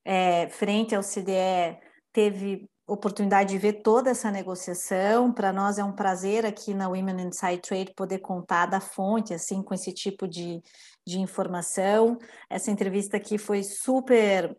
é, 0.05 0.49
frente 0.49 0.95
ao 0.95 1.03
CDE, 1.03 1.79
teve 2.13 2.69
oportunidade 2.87 3.51
de 3.51 3.59
ver 3.59 3.83
toda 3.83 4.11
essa 4.11 4.31
negociação. 4.31 5.33
Para 5.33 5.53
nós 5.53 5.79
é 5.79 5.85
um 5.85 5.93
prazer 5.93 6.47
aqui 6.47 6.73
na 6.73 6.89
Women 6.89 7.29
Inside 7.29 7.61
Trade 7.61 7.95
poder 7.95 8.21
contar 8.21 8.67
da 8.67 8.81
fonte, 8.81 9.35
assim, 9.35 9.63
com 9.63 9.75
esse 9.75 9.93
tipo 9.93 10.29
de, 10.29 10.63
de 11.07 11.19
informação. 11.19 12.17
Essa 12.49 12.71
entrevista 12.71 13.17
aqui 13.17 13.39
foi 13.39 13.63
super 13.63 14.57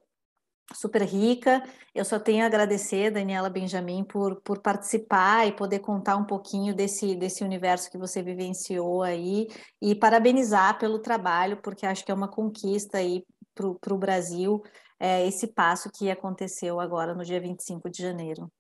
super 0.73 1.01
rica. 1.01 1.63
Eu 1.95 2.03
só 2.03 2.19
tenho 2.19 2.43
a 2.43 2.47
agradecer, 2.47 3.09
Daniela 3.09 3.49
Benjamin, 3.49 4.03
por, 4.03 4.41
por 4.41 4.59
participar 4.59 5.47
e 5.47 5.53
poder 5.53 5.79
contar 5.79 6.17
um 6.17 6.25
pouquinho 6.25 6.75
desse, 6.75 7.15
desse 7.15 7.43
universo 7.43 7.89
que 7.89 7.97
você 7.97 8.21
vivenciou 8.21 9.01
aí 9.01 9.47
e 9.81 9.95
parabenizar 9.95 10.77
pelo 10.77 10.99
trabalho, 10.99 11.57
porque 11.61 11.85
acho 11.85 12.03
que 12.03 12.11
é 12.11 12.13
uma 12.13 12.27
conquista 12.27 12.97
aí 12.97 13.23
para 13.55 13.93
o 13.93 13.97
Brasil 13.97 14.61
é, 14.99 15.25
esse 15.27 15.47
passo 15.47 15.91
que 15.91 16.09
aconteceu 16.09 16.79
agora 16.79 17.13
no 17.13 17.23
dia 17.23 17.39
25 17.39 17.89
de 17.89 18.01
janeiro. 18.01 18.51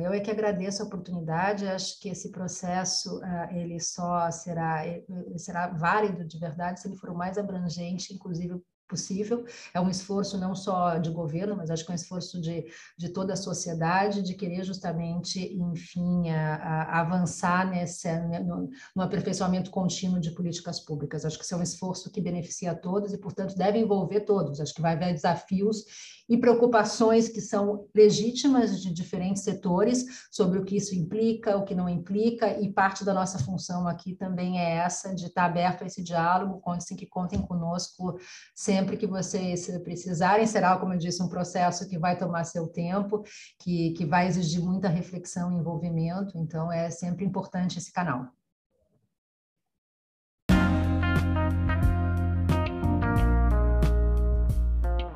Eu 0.00 0.12
é 0.12 0.20
que 0.20 0.30
agradeço 0.30 0.82
a 0.82 0.86
oportunidade, 0.86 1.66
acho 1.66 1.98
que 2.00 2.08
esse 2.08 2.30
processo 2.30 3.18
uh, 3.18 3.50
ele 3.52 3.80
só 3.80 4.30
será, 4.30 4.86
ele 4.86 5.38
será 5.38 5.68
válido 5.68 6.24
de 6.24 6.38
verdade 6.38 6.80
se 6.80 6.88
ele 6.88 6.96
for 6.96 7.10
o 7.10 7.16
mais 7.16 7.36
abrangente, 7.36 8.14
inclusive 8.14 8.62
possível. 8.92 9.46
É 9.72 9.80
um 9.80 9.88
esforço 9.88 10.36
não 10.38 10.54
só 10.54 10.98
de 10.98 11.10
governo, 11.10 11.56
mas 11.56 11.70
acho 11.70 11.84
que 11.84 11.90
é 11.90 11.94
um 11.94 11.96
esforço 11.96 12.38
de, 12.38 12.66
de 12.98 13.08
toda 13.08 13.32
a 13.32 13.36
sociedade, 13.36 14.22
de 14.22 14.34
querer 14.34 14.62
justamente, 14.64 15.40
enfim, 15.54 16.28
a, 16.28 16.56
a 16.56 17.00
avançar 17.00 17.70
nesse, 17.70 18.06
né, 18.06 18.38
no, 18.40 18.68
no, 18.94 19.02
aperfeiçoamento 19.02 19.70
contínuo 19.70 20.20
de 20.20 20.30
políticas 20.32 20.78
públicas. 20.78 21.24
Acho 21.24 21.38
que 21.38 21.44
isso 21.44 21.54
é 21.54 21.56
um 21.56 21.62
esforço 21.62 22.10
que 22.10 22.20
beneficia 22.20 22.72
a 22.72 22.74
todos 22.74 23.14
e, 23.14 23.18
portanto, 23.18 23.56
deve 23.56 23.78
envolver 23.78 24.20
todos. 24.20 24.60
Acho 24.60 24.74
que 24.74 24.82
vai 24.82 24.92
haver 24.92 25.14
desafios 25.14 25.84
e 26.28 26.36
preocupações 26.36 27.28
que 27.28 27.40
são 27.40 27.86
legítimas 27.94 28.80
de 28.80 28.92
diferentes 28.92 29.42
setores 29.42 30.04
sobre 30.30 30.58
o 30.58 30.64
que 30.64 30.76
isso 30.76 30.94
implica, 30.94 31.56
o 31.56 31.64
que 31.64 31.74
não 31.74 31.88
implica, 31.88 32.58
e 32.60 32.72
parte 32.72 33.04
da 33.04 33.12
nossa 33.14 33.38
função 33.38 33.86
aqui 33.86 34.14
também 34.14 34.60
é 34.60 34.76
essa, 34.76 35.14
de 35.14 35.26
estar 35.26 35.44
aberto 35.44 35.82
a 35.82 35.86
esse 35.86 36.02
diálogo, 36.02 36.60
contem 36.60 36.96
que 36.96 37.06
contem 37.06 37.40
conosco 37.40 38.18
sempre 38.54 38.96
que 38.96 39.06
vocês 39.06 39.66
precisarem. 39.82 40.46
Será, 40.46 40.76
como 40.76 40.94
eu 40.94 40.98
disse, 40.98 41.22
um 41.22 41.28
processo 41.28 41.88
que 41.88 41.98
vai 41.98 42.16
tomar 42.16 42.44
seu 42.44 42.66
tempo, 42.68 43.22
que, 43.58 43.92
que 43.92 44.04
vai 44.04 44.26
exigir 44.26 44.62
muita 44.62 44.88
reflexão 44.88 45.52
e 45.52 45.56
envolvimento, 45.56 46.38
então 46.38 46.70
é 46.70 46.90
sempre 46.90 47.24
importante 47.24 47.78
esse 47.78 47.92
canal. 47.92 48.28